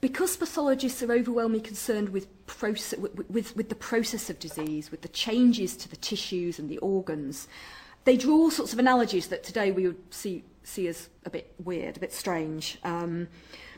because 0.00 0.36
pathologists 0.36 1.02
are 1.02 1.12
overwhelmingly 1.12 1.60
concerned 1.60 2.10
with, 2.10 2.28
proce- 2.46 2.98
with, 2.98 3.28
with, 3.30 3.56
with 3.56 3.68
the 3.68 3.74
process 3.74 4.28
of 4.28 4.38
disease, 4.38 4.90
with 4.90 5.02
the 5.02 5.08
changes 5.08 5.76
to 5.78 5.88
the 5.88 5.96
tissues 5.96 6.58
and 6.58 6.68
the 6.68 6.78
organs, 6.78 7.48
they 8.04 8.16
draw 8.16 8.34
all 8.34 8.50
sorts 8.50 8.72
of 8.72 8.78
analogies 8.78 9.28
that 9.28 9.42
today 9.42 9.72
we 9.72 9.86
would 9.86 10.14
see, 10.14 10.44
see 10.62 10.88
as 10.88 11.08
a 11.24 11.30
bit 11.30 11.54
weird, 11.62 11.96
a 11.96 12.00
bit 12.00 12.12
strange. 12.12 12.78
Um, 12.84 13.28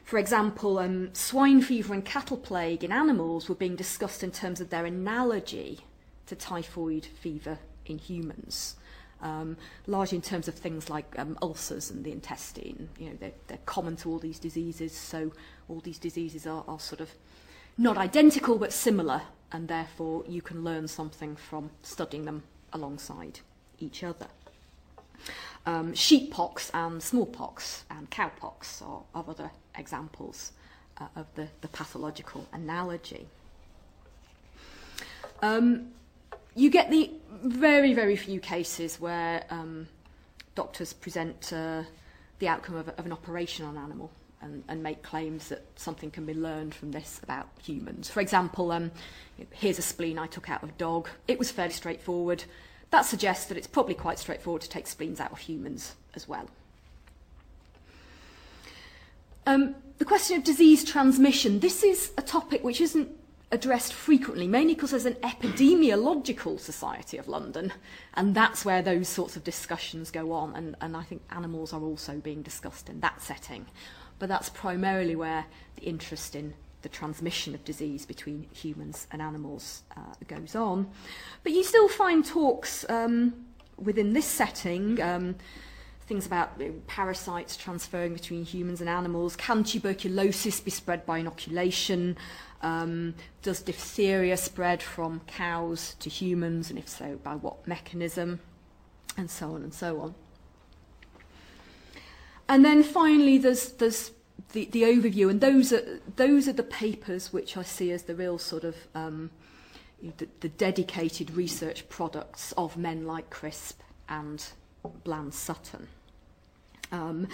for 0.04 0.18
example, 0.18 0.78
um, 0.78 1.14
swine 1.14 1.62
fever 1.62 1.94
and 1.94 2.04
cattle 2.04 2.36
plague 2.36 2.84
in 2.84 2.92
animals 2.92 3.48
were 3.48 3.54
being 3.54 3.76
discussed 3.76 4.22
in 4.22 4.30
terms 4.30 4.60
of 4.60 4.70
their 4.70 4.84
analogy 4.84 5.80
to 6.26 6.36
typhoid 6.36 7.06
fever 7.06 7.58
in 7.86 7.98
humans 7.98 8.76
um, 9.22 9.56
largely 9.86 10.16
in 10.16 10.22
terms 10.22 10.48
of 10.48 10.54
things 10.54 10.90
like 10.90 11.18
um, 11.18 11.38
ulcers 11.40 11.90
and 11.90 12.04
the 12.04 12.12
intestine. 12.12 12.88
You 12.98 13.10
know, 13.10 13.16
they're, 13.20 13.32
they're 13.46 13.58
common 13.64 13.96
to 13.96 14.10
all 14.10 14.18
these 14.18 14.38
diseases, 14.38 14.92
so 14.92 15.32
all 15.68 15.80
these 15.80 15.98
diseases 15.98 16.46
are, 16.46 16.64
are 16.66 16.80
sort 16.80 17.00
of 17.00 17.10
not 17.78 17.96
identical 17.96 18.58
but 18.58 18.72
similar, 18.72 19.22
and 19.52 19.68
therefore 19.68 20.24
you 20.28 20.42
can 20.42 20.64
learn 20.64 20.88
something 20.88 21.36
from 21.36 21.70
studying 21.82 22.24
them 22.24 22.42
alongside 22.72 23.40
each 23.78 24.02
other. 24.02 24.26
Um, 25.64 25.92
sheeppox 25.92 26.70
and 26.74 27.00
smallpox 27.00 27.84
and 27.88 28.10
cowpox 28.10 28.82
are, 28.82 29.02
are 29.14 29.24
other 29.28 29.50
examples 29.76 30.52
uh, 31.00 31.06
of 31.14 31.26
the, 31.34 31.48
the 31.60 31.68
pathological 31.68 32.46
analogy. 32.52 33.26
Um, 35.40 35.92
you 36.54 36.68
get 36.70 36.90
the 36.90 37.10
very, 37.44 37.94
very 37.94 38.16
few 38.16 38.40
cases 38.40 39.00
where 39.00 39.44
um, 39.50 39.88
doctors 40.54 40.92
present 40.92 41.52
uh, 41.52 41.82
the 42.38 42.48
outcome 42.48 42.76
of, 42.76 42.88
of 42.88 43.06
an 43.06 43.12
operation 43.12 43.64
on 43.64 43.76
an 43.76 43.82
animal 43.82 44.10
and, 44.42 44.64
and 44.68 44.82
make 44.82 45.02
claims 45.02 45.48
that 45.48 45.62
something 45.76 46.10
can 46.10 46.26
be 46.26 46.34
learned 46.34 46.74
from 46.74 46.90
this 46.90 47.20
about 47.22 47.48
humans. 47.62 48.10
For 48.10 48.20
example, 48.20 48.72
um, 48.72 48.90
here's 49.52 49.78
a 49.78 49.82
spleen 49.82 50.18
I 50.18 50.26
took 50.26 50.50
out 50.50 50.62
of 50.62 50.70
a 50.70 50.72
dog. 50.72 51.08
It 51.28 51.38
was 51.38 51.50
fairly 51.50 51.72
straightforward. 51.72 52.44
That 52.92 53.06
suggests 53.06 53.46
that 53.46 53.56
it's 53.56 53.66
probably 53.66 53.94
quite 53.94 54.18
straightforward 54.18 54.60
to 54.62 54.68
take 54.68 54.86
spleens 54.86 55.18
out 55.18 55.32
of 55.32 55.38
humans 55.38 55.94
as 56.14 56.28
well. 56.28 56.46
Um, 59.46 59.74
the 59.96 60.04
question 60.04 60.36
of 60.36 60.44
disease 60.44 60.84
transmission. 60.84 61.60
This 61.60 61.82
is 61.82 62.12
a 62.18 62.22
topic 62.22 62.62
which 62.62 62.82
isn't 62.82 63.08
addressed 63.50 63.94
frequently, 63.94 64.46
mainly 64.46 64.74
because 64.74 64.90
there's 64.90 65.06
an 65.06 65.14
epidemiological 65.14 66.60
society 66.60 67.16
of 67.16 67.28
London, 67.28 67.72
and 68.12 68.34
that's 68.34 68.62
where 68.62 68.82
those 68.82 69.08
sorts 69.08 69.36
of 69.36 69.44
discussions 69.44 70.10
go 70.10 70.32
on, 70.32 70.54
and, 70.54 70.76
and 70.82 70.94
I 70.94 71.02
think 71.02 71.22
animals 71.30 71.72
are 71.72 71.82
also 71.82 72.18
being 72.18 72.42
discussed 72.42 72.90
in 72.90 73.00
that 73.00 73.22
setting. 73.22 73.66
But 74.18 74.28
that's 74.28 74.50
primarily 74.50 75.16
where 75.16 75.46
the 75.76 75.82
interest 75.82 76.36
in 76.36 76.52
the 76.82 76.88
transmission 76.88 77.54
of 77.54 77.64
disease 77.64 78.04
between 78.06 78.48
humans 78.52 79.06
and 79.10 79.22
animals 79.22 79.82
uh, 79.96 80.00
goes 80.28 80.54
on. 80.54 80.88
But 81.42 81.52
you 81.52 81.64
still 81.64 81.88
find 81.88 82.24
talks 82.24 82.88
um, 82.88 83.46
within 83.76 84.12
this 84.12 84.26
setting. 84.26 85.00
Um, 85.00 85.36
things 86.06 86.26
about 86.26 86.50
you 86.58 86.68
know, 86.68 86.74
parasites 86.86 87.56
transferring 87.56 88.12
between 88.12 88.44
humans 88.44 88.80
and 88.80 88.90
animals. 88.90 89.36
Can 89.36 89.64
tuberculosis 89.64 90.60
be 90.60 90.70
spread 90.70 91.06
by 91.06 91.18
inoculation? 91.18 92.16
Um, 92.60 93.14
does 93.42 93.60
diphtheria 93.62 94.36
spread 94.36 94.82
from 94.82 95.20
cows 95.26 95.96
to 96.00 96.10
humans, 96.10 96.70
and 96.70 96.78
if 96.78 96.88
so, 96.88 97.18
by 97.22 97.34
what 97.34 97.66
mechanism? 97.66 98.40
And 99.16 99.30
so 99.30 99.54
on 99.54 99.62
and 99.62 99.74
so 99.74 100.00
on. 100.00 100.14
And 102.48 102.64
then 102.64 102.82
finally, 102.82 103.38
there's, 103.38 103.72
there's 103.72 104.10
the, 104.52 104.66
the 104.66 104.82
overview, 104.82 105.30
and 105.30 105.40
those 105.40 105.72
are, 105.72 106.00
those 106.16 106.48
are 106.48 106.52
the 106.52 106.62
papers 106.62 107.32
which 107.32 107.56
I 107.56 107.62
see 107.62 107.90
as 107.90 108.04
the 108.04 108.14
real 108.14 108.38
sort 108.38 108.64
of 108.64 108.76
um, 108.94 109.30
the, 110.18 110.28
the 110.40 110.48
dedicated 110.48 111.32
research 111.32 111.88
products 111.88 112.52
of 112.52 112.76
men 112.76 113.06
like 113.06 113.30
Crisp 113.30 113.80
and 114.08 114.44
Bland 115.04 115.34
Sutton. 115.34 115.88
Um, 116.90 117.28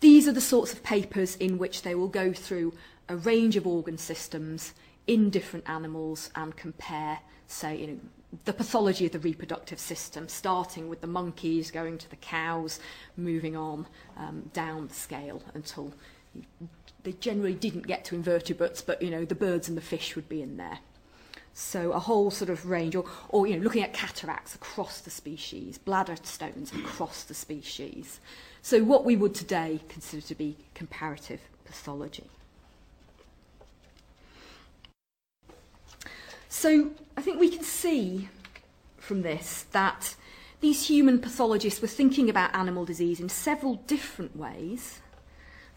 these 0.00 0.28
are 0.28 0.32
the 0.32 0.40
sorts 0.40 0.72
of 0.72 0.82
papers 0.82 1.34
in 1.36 1.58
which 1.58 1.82
they 1.82 1.94
will 1.94 2.08
go 2.08 2.32
through 2.32 2.74
a 3.08 3.16
range 3.16 3.56
of 3.56 3.66
organ 3.66 3.98
systems 3.98 4.72
in 5.06 5.30
different 5.30 5.68
animals 5.68 6.30
and 6.36 6.56
compare, 6.56 7.18
say, 7.48 7.76
you 7.76 7.86
know, 7.88 7.98
the 8.44 8.52
pathology 8.52 9.06
of 9.06 9.12
the 9.12 9.18
reproductive 9.18 9.80
system, 9.80 10.28
starting 10.28 10.88
with 10.88 11.00
the 11.00 11.06
monkeys, 11.08 11.72
going 11.72 11.98
to 11.98 12.08
the 12.10 12.16
cows, 12.16 12.78
moving 13.16 13.56
on 13.56 13.88
um, 14.16 14.48
down 14.52 14.86
the 14.86 14.94
scale 14.94 15.42
until 15.54 15.92
they 17.02 17.12
generally 17.12 17.54
didn't 17.54 17.86
get 17.86 18.04
to 18.06 18.14
invertebrates, 18.14 18.82
but 18.82 19.00
you 19.02 19.10
know 19.10 19.24
the 19.24 19.34
birds 19.34 19.68
and 19.68 19.76
the 19.76 19.82
fish 19.82 20.16
would 20.16 20.28
be 20.28 20.42
in 20.42 20.56
there. 20.56 20.78
So 21.52 21.92
a 21.92 21.98
whole 21.98 22.30
sort 22.30 22.48
of 22.48 22.66
range, 22.66 22.94
or, 22.94 23.04
or 23.28 23.46
you 23.46 23.56
know, 23.56 23.62
looking 23.62 23.82
at 23.82 23.92
cataracts 23.92 24.54
across 24.54 25.00
the 25.00 25.10
species, 25.10 25.78
bladder 25.78 26.16
stones 26.22 26.72
across 26.72 27.24
the 27.24 27.34
species. 27.34 28.20
So 28.62 28.84
what 28.84 29.04
we 29.04 29.16
would 29.16 29.34
today 29.34 29.80
consider 29.88 30.22
to 30.26 30.34
be 30.34 30.56
comparative 30.74 31.40
pathology. 31.64 32.30
So 36.48 36.90
I 37.16 37.22
think 37.22 37.40
we 37.40 37.48
can 37.48 37.64
see 37.64 38.28
from 38.98 39.22
this 39.22 39.66
that 39.72 40.14
these 40.60 40.88
human 40.88 41.18
pathologists 41.18 41.80
were 41.80 41.88
thinking 41.88 42.28
about 42.28 42.54
animal 42.54 42.84
disease 42.84 43.18
in 43.18 43.28
several 43.28 43.76
different 43.86 44.36
ways. 44.36 45.00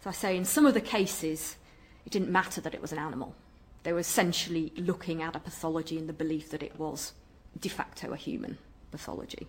So 0.04 0.10
I 0.10 0.12
say 0.12 0.36
in 0.36 0.44
some 0.44 0.66
of 0.66 0.74
the 0.74 0.82
cases, 0.82 1.56
it 2.04 2.12
didn't 2.12 2.28
matter 2.28 2.60
that 2.60 2.74
it 2.74 2.82
was 2.82 2.92
an 2.92 2.98
animal. 2.98 3.34
They 3.84 3.92
were 3.94 4.00
essentially 4.00 4.70
looking 4.76 5.22
at 5.22 5.34
a 5.34 5.38
pathology 5.38 5.96
in 5.96 6.08
the 6.08 6.12
belief 6.12 6.50
that 6.50 6.62
it 6.62 6.78
was 6.78 7.14
de 7.58 7.70
facto 7.70 8.12
a 8.12 8.16
human 8.16 8.58
pathology. 8.90 9.46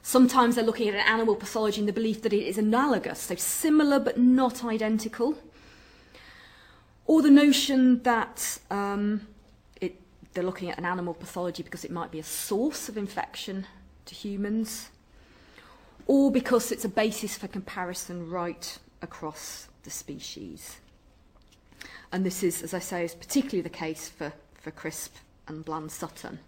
Sometimes 0.00 0.54
they're 0.54 0.64
looking 0.64 0.86
at 0.86 0.94
an 0.94 1.00
animal 1.00 1.34
pathology 1.34 1.80
in 1.80 1.88
the 1.88 1.92
belief 1.92 2.22
that 2.22 2.32
it 2.32 2.46
is 2.46 2.56
analogous, 2.56 3.18
so 3.18 3.34
similar 3.34 3.98
but 3.98 4.16
not 4.16 4.62
identical. 4.64 5.36
Or 7.06 7.20
the 7.20 7.28
notion 7.28 8.00
that 8.04 8.60
um, 8.70 9.26
it, 9.80 10.00
they're 10.34 10.44
looking 10.44 10.70
at 10.70 10.78
an 10.78 10.84
animal 10.84 11.14
pathology 11.14 11.64
because 11.64 11.84
it 11.84 11.90
might 11.90 12.12
be 12.12 12.20
a 12.20 12.24
source 12.24 12.88
of 12.88 12.96
infection 12.96 13.66
to 14.04 14.14
humans, 14.14 14.90
or 16.06 16.30
because 16.30 16.70
it's 16.70 16.84
a 16.84 16.88
basis 16.88 17.36
for 17.36 17.48
comparison 17.48 18.30
right 18.30 18.78
across 19.02 19.68
the 19.82 19.90
species. 19.90 20.78
And 22.12 22.24
this 22.24 22.42
is, 22.42 22.62
as 22.62 22.74
I 22.74 22.78
say, 22.78 23.04
is 23.04 23.14
particularly 23.14 23.62
the 23.62 23.68
case 23.68 24.08
for, 24.08 24.32
for 24.54 24.70
Crisp 24.70 25.16
and 25.46 25.64
Bland 25.64 25.90
Sutton. 25.90 26.38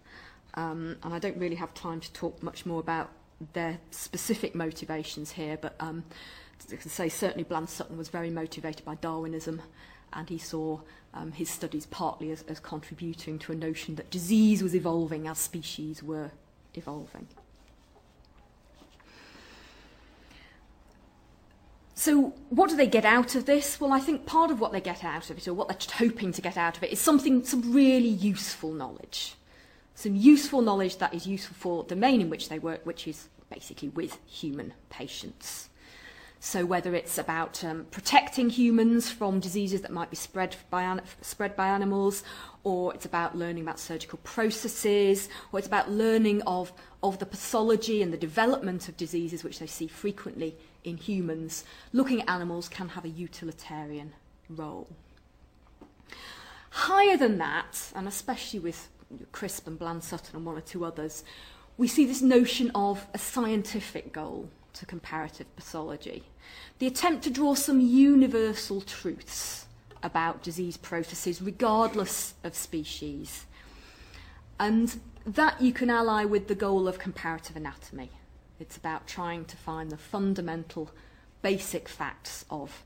Um, 0.55 0.97
and 1.03 1.13
I 1.13 1.19
don't 1.19 1.37
really 1.37 1.55
have 1.55 1.73
time 1.73 1.99
to 1.99 2.11
talk 2.13 2.41
much 2.43 2.65
more 2.65 2.79
about 2.79 3.09
their 3.53 3.79
specific 3.91 4.53
motivations 4.53 5.31
here, 5.31 5.57
but 5.57 5.75
um, 5.79 6.03
I 6.71 6.75
can 6.75 6.89
say 6.89 7.09
certainly 7.09 7.43
Bland 7.43 7.69
Sutton 7.69 7.97
was 7.97 8.09
very 8.09 8.29
motivated 8.29 8.85
by 8.85 8.95
Darwinism, 8.95 9.61
and 10.13 10.29
he 10.29 10.37
saw 10.37 10.79
um, 11.13 11.31
his 11.31 11.49
studies 11.49 11.85
partly 11.85 12.31
as, 12.31 12.43
as 12.47 12.59
contributing 12.59 13.39
to 13.39 13.51
a 13.51 13.55
notion 13.55 13.95
that 13.95 14.11
disease 14.11 14.61
was 14.61 14.75
evolving 14.75 15.27
as 15.27 15.37
species 15.39 16.03
were 16.03 16.31
evolving. 16.75 17.27
So, 22.01 22.33
what 22.49 22.71
do 22.71 22.75
they 22.75 22.87
get 22.87 23.05
out 23.05 23.35
of 23.35 23.45
this? 23.45 23.79
Well, 23.79 23.93
I 23.93 23.99
think 23.99 24.25
part 24.25 24.49
of 24.49 24.59
what 24.59 24.71
they 24.71 24.81
get 24.81 25.03
out 25.03 25.29
of 25.29 25.37
it, 25.37 25.47
or 25.47 25.53
what 25.53 25.67
they're 25.67 25.97
hoping 25.97 26.31
to 26.31 26.41
get 26.41 26.57
out 26.57 26.75
of 26.75 26.81
it, 26.81 26.91
is 26.91 26.99
something, 26.99 27.43
some 27.43 27.71
really 27.71 28.07
useful 28.07 28.71
knowledge. 28.71 29.35
Some 29.93 30.15
useful 30.15 30.63
knowledge 30.63 30.97
that 30.97 31.13
is 31.13 31.27
useful 31.27 31.55
for 31.59 31.83
the 31.83 31.89
domain 31.89 32.19
in 32.19 32.31
which 32.31 32.49
they 32.49 32.57
work, 32.57 32.83
which 32.87 33.07
is 33.07 33.27
basically 33.51 33.89
with 33.89 34.17
human 34.25 34.73
patients. 34.89 35.69
So, 36.39 36.65
whether 36.65 36.95
it's 36.95 37.19
about 37.19 37.63
um, 37.63 37.85
protecting 37.91 38.49
humans 38.49 39.11
from 39.11 39.39
diseases 39.39 39.81
that 39.81 39.91
might 39.91 40.09
be 40.09 40.15
spread 40.15 40.55
by, 40.71 40.99
spread 41.21 41.55
by 41.55 41.67
animals, 41.67 42.23
or 42.63 42.95
it's 42.95 43.05
about 43.05 43.37
learning 43.37 43.61
about 43.61 43.79
surgical 43.79 44.17
processes, 44.23 45.29
or 45.51 45.59
it's 45.59 45.67
about 45.67 45.91
learning 45.91 46.41
of, 46.47 46.73
of 47.03 47.19
the 47.19 47.27
pathology 47.27 48.01
and 48.01 48.11
the 48.11 48.17
development 48.17 48.89
of 48.89 48.97
diseases 48.97 49.43
which 49.43 49.59
they 49.59 49.67
see 49.67 49.85
frequently 49.85 50.55
in 50.83 50.97
humans, 50.97 51.63
looking 51.93 52.21
at 52.21 52.29
animals 52.29 52.69
can 52.69 52.89
have 52.89 53.05
a 53.05 53.09
utilitarian 53.09 54.13
role. 54.49 54.87
Higher 56.71 57.17
than 57.17 57.37
that, 57.37 57.91
and 57.95 58.07
especially 58.07 58.59
with 58.59 58.89
Crisp 59.31 59.67
and 59.67 59.77
Bland 59.77 60.03
Sutton 60.03 60.37
and 60.37 60.45
one 60.45 60.57
or 60.57 60.61
two 60.61 60.85
others, 60.85 61.23
we 61.77 61.87
see 61.87 62.05
this 62.05 62.21
notion 62.21 62.71
of 62.73 63.07
a 63.13 63.17
scientific 63.17 64.13
goal 64.13 64.49
to 64.73 64.85
comparative 64.85 65.53
pathology. 65.55 66.23
The 66.79 66.87
attempt 66.87 67.23
to 67.23 67.29
draw 67.29 67.55
some 67.55 67.81
universal 67.81 68.81
truths 68.81 69.65
about 70.03 70.43
disease 70.43 70.77
processes, 70.77 71.41
regardless 71.41 72.33
of 72.43 72.55
species. 72.55 73.45
And 74.59 74.99
that 75.25 75.61
you 75.61 75.73
can 75.73 75.89
ally 75.89 76.25
with 76.25 76.47
the 76.47 76.55
goal 76.55 76.87
of 76.87 76.99
comparative 76.99 77.55
anatomy. 77.55 78.11
It's 78.61 78.77
about 78.77 79.07
trying 79.07 79.45
to 79.45 79.57
find 79.57 79.89
the 79.89 79.97
fundamental, 79.97 80.91
basic 81.41 81.89
facts 81.89 82.45
of 82.49 82.83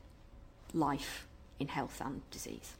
life 0.72 1.26
in 1.60 1.68
health 1.68 2.00
and 2.04 2.22
disease. 2.30 2.72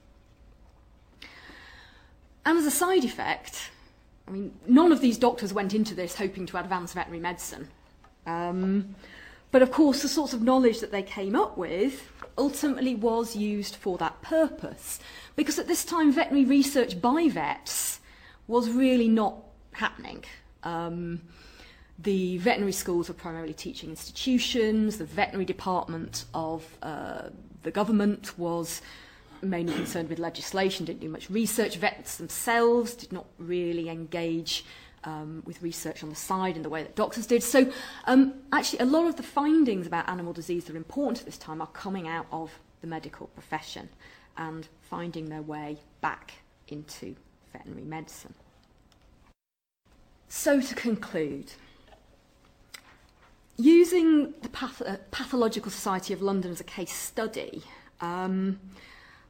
And 2.47 2.59
as 2.59 2.65
a 2.65 2.71
side 2.71 3.05
effect, 3.05 3.71
I 4.27 4.31
mean, 4.31 4.53
none 4.67 4.93
of 4.93 5.01
these 5.01 5.19
doctors 5.19 5.53
went 5.53 5.75
into 5.75 5.95
this 5.95 6.17
hoping 6.17 6.47
to 6.47 6.57
advance 6.59 6.95
veterinary 6.95 7.21
medicine. 7.21 7.69
Um, 8.27 8.95
but 9.51 9.63
of 9.63 9.71
course, 9.71 10.03
the 10.03 10.09
sorts 10.09 10.33
of 10.33 10.43
knowledge 10.43 10.81
that 10.81 10.91
they 10.91 11.03
came 11.03 11.37
up 11.37 11.59
with 11.59 12.11
ultimately 12.39 12.95
was 12.95 13.37
used 13.37 13.77
for 13.77 13.99
that 13.99 14.23
purpose. 14.23 15.01
Because 15.37 15.59
at 15.59 15.69
this 15.69 15.85
time, 15.85 16.13
veterinary 16.13 16.47
research 16.47 17.01
by 17.01 17.29
vets 17.29 18.01
was 18.47 18.71
really 18.71 19.09
not 19.09 19.37
happening. 19.73 20.25
Um, 20.63 21.21
the 21.99 22.39
veterinary 22.39 22.73
schools 22.73 23.09
were 23.09 23.15
primarily 23.15 23.55
teaching 23.55 23.91
institutions. 23.91 24.99
The 24.99 25.05
veterinary 25.05 25.45
department 25.45 26.25
of 26.35 26.79
uh, 26.83 27.31
the 27.63 27.71
government 27.71 28.39
was 28.39 28.83
mainly 29.43 29.73
concerned 29.75 30.09
with 30.09 30.19
legislation, 30.19 30.87
didn't 30.87 31.01
do 31.01 31.09
much 31.09 31.31
research. 31.31 31.77
Vets 31.77 32.17
themselves 32.17 32.95
did 32.95 33.13
not 33.13 33.27
really 33.39 33.89
engage 33.89 34.65
um, 35.05 35.43
with 35.47 35.63
research 35.63 36.03
on 36.03 36.11
the 36.11 36.17
side 36.17 36.57
in 36.57 36.63
the 36.63 36.69
way 36.69 36.83
that 36.83 36.97
doctors 36.97 37.27
did. 37.27 37.43
So, 37.43 37.73
um, 38.07 38.35
actually, 38.53 38.81
a 38.81 38.85
lot 38.85 39.07
of 39.07 39.17
the 39.17 39.23
findings 39.23 39.87
about 39.87 40.09
animal 40.09 40.33
disease 40.33 40.65
that 40.65 40.75
are 40.75 40.79
important 40.79 41.21
at 41.21 41.27
this 41.27 41.39
time 41.39 41.61
are 41.61 41.69
coming 41.69 42.09
out 42.09 42.27
of 42.33 42.51
the 42.81 42.87
medical 42.87 43.29
profession 43.29 43.89
and 44.37 44.69
finding 44.83 45.29
their 45.29 45.43
way 45.43 45.79
back 46.01 46.35
into 46.69 47.15
veterinary 47.53 47.85
medicine. 47.85 48.35
So, 50.29 50.61
to 50.61 50.75
conclude, 50.75 51.53
using 53.57 54.35
the 54.43 54.49
Path- 54.49 54.83
uh, 54.83 54.97
Pathological 55.11 55.71
Society 55.71 56.13
of 56.13 56.23
London 56.23 56.51
as 56.51 56.61
a 56.61 56.65
case 56.65 56.93
study, 56.93 57.63
um, 58.01 58.61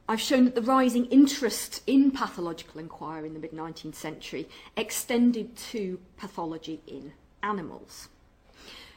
I've 0.09 0.21
shown 0.21 0.45
that 0.45 0.55
the 0.55 0.63
rising 0.63 1.07
interest 1.07 1.83
in 1.87 2.13
pathological 2.13 2.81
inquiry 2.81 3.27
in 3.27 3.35
the 3.35 3.41
mid 3.41 3.51
19th 3.51 3.97
century 3.97 4.49
extended 4.77 5.57
to 5.73 6.01
pathology 6.17 6.81
in 6.87 7.13
animals. 7.43 8.09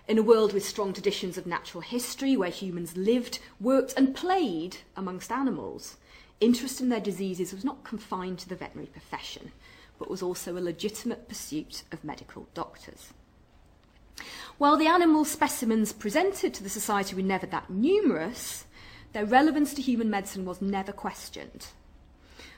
In 0.07 0.17
a 0.17 0.23
world 0.23 0.53
with 0.53 0.65
strong 0.65 0.93
traditions 0.93 1.37
of 1.37 1.45
natural 1.45 1.81
history, 1.81 2.35
where 2.35 2.49
humans 2.49 2.97
lived, 2.97 3.39
worked, 3.59 3.93
and 3.95 4.15
played 4.15 4.77
amongst 4.95 5.31
animals, 5.31 5.97
interest 6.39 6.81
in 6.81 6.89
their 6.89 6.99
diseases 6.99 7.53
was 7.53 7.63
not 7.63 7.83
confined 7.83 8.39
to 8.39 8.49
the 8.49 8.55
veterinary 8.55 8.87
profession, 8.87 9.51
but 9.99 10.09
was 10.09 10.21
also 10.21 10.57
a 10.57 10.59
legitimate 10.59 11.27
pursuit 11.27 11.83
of 11.91 12.03
medical 12.03 12.47
doctors. 12.53 13.13
While 14.57 14.77
the 14.77 14.87
animal 14.87 15.25
specimens 15.25 15.93
presented 15.93 16.53
to 16.53 16.63
the 16.63 16.69
Society 16.69 17.15
were 17.15 17.21
never 17.21 17.45
that 17.47 17.69
numerous, 17.69 18.65
their 19.13 19.25
relevance 19.25 19.73
to 19.73 19.81
human 19.81 20.09
medicine 20.09 20.45
was 20.45 20.61
never 20.61 20.91
questioned. 20.91 21.67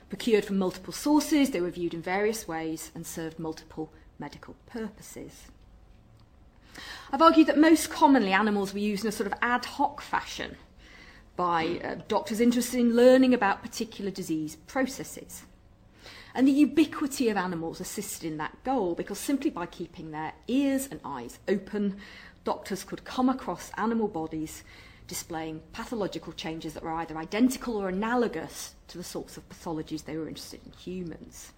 Procured 0.08 0.44
from 0.44 0.58
multiple 0.58 0.92
sources, 0.92 1.50
they 1.50 1.60
were 1.60 1.70
viewed 1.70 1.94
in 1.94 2.02
various 2.02 2.46
ways 2.46 2.90
and 2.94 3.06
served 3.06 3.38
multiple 3.38 3.92
medical 4.18 4.56
purposes. 4.66 5.44
I've 7.10 7.22
argued 7.22 7.46
that 7.46 7.58
most 7.58 7.90
commonly 7.90 8.32
animals 8.32 8.72
were 8.72 8.78
used 8.78 9.04
in 9.04 9.08
a 9.08 9.12
sort 9.12 9.26
of 9.26 9.38
ad 9.40 9.64
hoc 9.64 10.00
fashion 10.00 10.56
by 11.36 11.80
uh, 11.82 11.94
doctors 12.08 12.40
interested 12.40 12.80
in 12.80 12.94
learning 12.94 13.32
about 13.32 13.62
particular 13.62 14.10
disease 14.10 14.56
processes. 14.66 15.44
And 16.34 16.48
the 16.48 16.52
ubiquity 16.52 17.28
of 17.28 17.36
animals 17.36 17.80
assisted 17.80 18.26
in 18.26 18.38
that 18.38 18.62
goal 18.64 18.94
because 18.94 19.18
simply 19.18 19.50
by 19.50 19.66
keeping 19.66 20.10
their 20.10 20.32
ears 20.48 20.88
and 20.90 21.00
eyes 21.04 21.38
open, 21.46 21.96
doctors 22.44 22.84
could 22.84 23.04
come 23.04 23.28
across 23.28 23.70
animal 23.76 24.08
bodies 24.08 24.64
displaying 25.06 25.60
pathological 25.72 26.32
changes 26.32 26.74
that 26.74 26.82
were 26.82 26.92
either 26.92 27.18
identical 27.18 27.76
or 27.76 27.88
analogous 27.88 28.74
to 28.88 28.96
the 28.96 29.04
sorts 29.04 29.36
of 29.36 29.46
pathologies 29.48 30.04
they 30.04 30.16
were 30.16 30.28
interested 30.28 30.60
in 30.64 30.72
humans. 30.72 31.52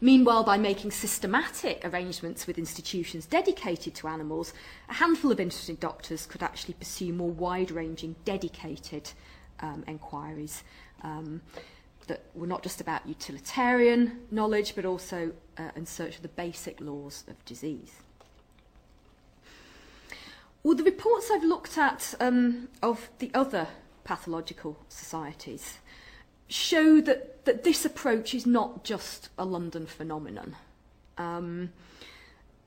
Meanwhile, 0.00 0.44
by 0.44 0.58
making 0.58 0.92
systematic 0.92 1.84
arrangements 1.84 2.46
with 2.46 2.56
institutions 2.56 3.26
dedicated 3.26 3.94
to 3.96 4.08
animals, 4.08 4.54
a 4.88 4.94
handful 4.94 5.32
of 5.32 5.40
interested 5.40 5.80
doctors 5.80 6.24
could 6.24 6.42
actually 6.42 6.74
pursue 6.74 7.12
more 7.12 7.30
wide 7.30 7.72
ranging, 7.72 8.14
dedicated 8.24 9.10
um, 9.60 9.82
inquiries. 9.88 10.62
Um, 11.02 11.42
that 12.08 12.22
were 12.34 12.46
not 12.46 12.62
just 12.62 12.80
about 12.80 13.06
utilitarian 13.06 14.20
knowledge, 14.30 14.74
but 14.74 14.84
also 14.84 15.32
uh, 15.56 15.70
in 15.76 15.86
search 15.86 16.16
of 16.16 16.22
the 16.22 16.28
basic 16.28 16.80
laws 16.80 17.24
of 17.28 17.42
disease. 17.44 17.92
Well, 20.62 20.76
the 20.76 20.82
reports 20.82 21.30
I've 21.30 21.44
looked 21.44 21.78
at 21.78 22.14
um, 22.20 22.68
of 22.82 23.08
the 23.20 23.30
other 23.32 23.68
pathological 24.04 24.76
societies 24.88 25.78
show 26.48 27.00
that, 27.02 27.44
that 27.44 27.62
this 27.62 27.84
approach 27.84 28.34
is 28.34 28.46
not 28.46 28.82
just 28.82 29.28
a 29.38 29.44
London 29.44 29.86
phenomenon. 29.86 30.56
Um, 31.16 31.72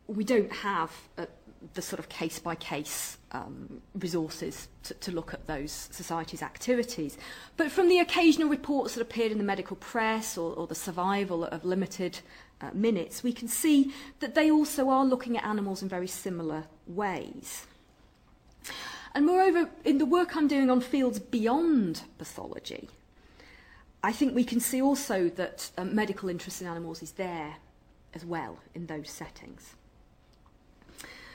we 0.08 0.24
don't 0.24 0.52
have 0.52 0.92
a, 1.18 1.28
the 1.74 1.82
sort 1.82 2.00
of 2.00 2.10
case 2.10 2.40
by 2.40 2.56
case 2.56 3.18
um, 3.32 3.82
resources 3.96 4.68
to, 4.84 4.94
to 4.96 5.12
look 5.12 5.34
at 5.34 5.48
those 5.48 5.72
societies' 5.92 6.42
activities. 6.42 7.18
But 7.58 7.72
from 7.72 7.88
the 7.88 8.00
occasional 8.00 8.50
reports 8.50 8.96
that 8.96 9.02
appeared 9.02 9.32
in 9.32 9.38
the 9.38 9.44
medical 9.44 9.76
press 9.76 10.38
or, 10.38 10.54
or 10.54 10.68
the 10.68 10.76
survival 10.76 11.46
of 11.46 11.64
limited 11.64 12.20
uh, 12.62 12.70
minutes, 12.74 13.24
we 13.24 13.34
can 13.34 13.48
see 13.48 13.94
that 14.20 14.36
they 14.36 14.52
also 14.52 14.90
are 14.90 15.06
looking 15.06 15.38
at 15.38 15.46
animals 15.46 15.82
in 15.82 15.90
very 15.90 16.08
similar 16.08 16.66
ways. 16.88 17.66
And 19.14 19.26
moreover, 19.26 19.70
in 19.84 19.98
the 19.98 20.06
work 20.06 20.36
I'm 20.36 20.48
doing 20.48 20.70
on 20.70 20.82
fields 20.82 21.20
beyond 21.20 22.04
pathology, 22.18 22.90
I 24.04 24.12
think 24.12 24.34
we 24.34 24.44
can 24.44 24.60
see 24.60 24.82
also 24.82 25.30
that 25.30 25.70
um, 25.78 25.94
medical 25.94 26.30
interest 26.30 26.62
in 26.62 26.68
animals 26.68 27.04
is 27.04 27.12
there 27.12 27.56
as 28.14 28.26
well 28.26 28.60
in 28.74 28.88
those 28.88 29.10
settings. 29.10 29.76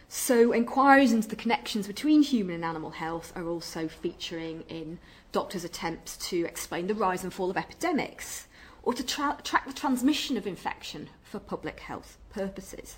So, 0.08 0.52
inquiries 0.52 1.12
into 1.12 1.28
the 1.28 1.36
connections 1.36 1.86
between 1.88 2.22
human 2.22 2.56
and 2.56 2.64
animal 2.64 2.90
health 2.90 3.32
are 3.34 3.48
also 3.48 3.88
featuring 3.88 4.62
in 4.68 4.98
doctors' 5.32 5.64
attempts 5.64 6.16
to 6.28 6.44
explain 6.44 6.86
the 6.86 6.94
rise 6.94 7.24
and 7.24 7.34
fall 7.34 7.50
of 7.50 7.56
epidemics 7.56 8.46
or 8.84 8.94
to 8.94 9.04
tra- 9.04 9.38
track 9.42 9.66
the 9.66 9.72
transmission 9.72 10.36
of 10.36 10.46
infection 10.46 11.08
for 11.24 11.40
public 11.40 11.80
health 11.80 12.18
purposes. 12.30 12.96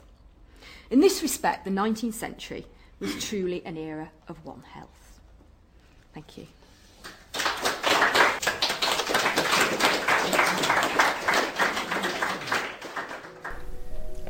In 0.91 1.01
this 1.01 1.23
respect, 1.23 1.65
the 1.65 1.71
19th 1.71 2.15
century 2.15 2.67
was 3.01 3.25
truly 3.25 3.65
an 3.65 3.79
era 3.79 4.11
of 4.29 4.45
One 4.45 4.63
Health. 4.75 5.21
Thank 6.13 6.37
you. 6.37 6.47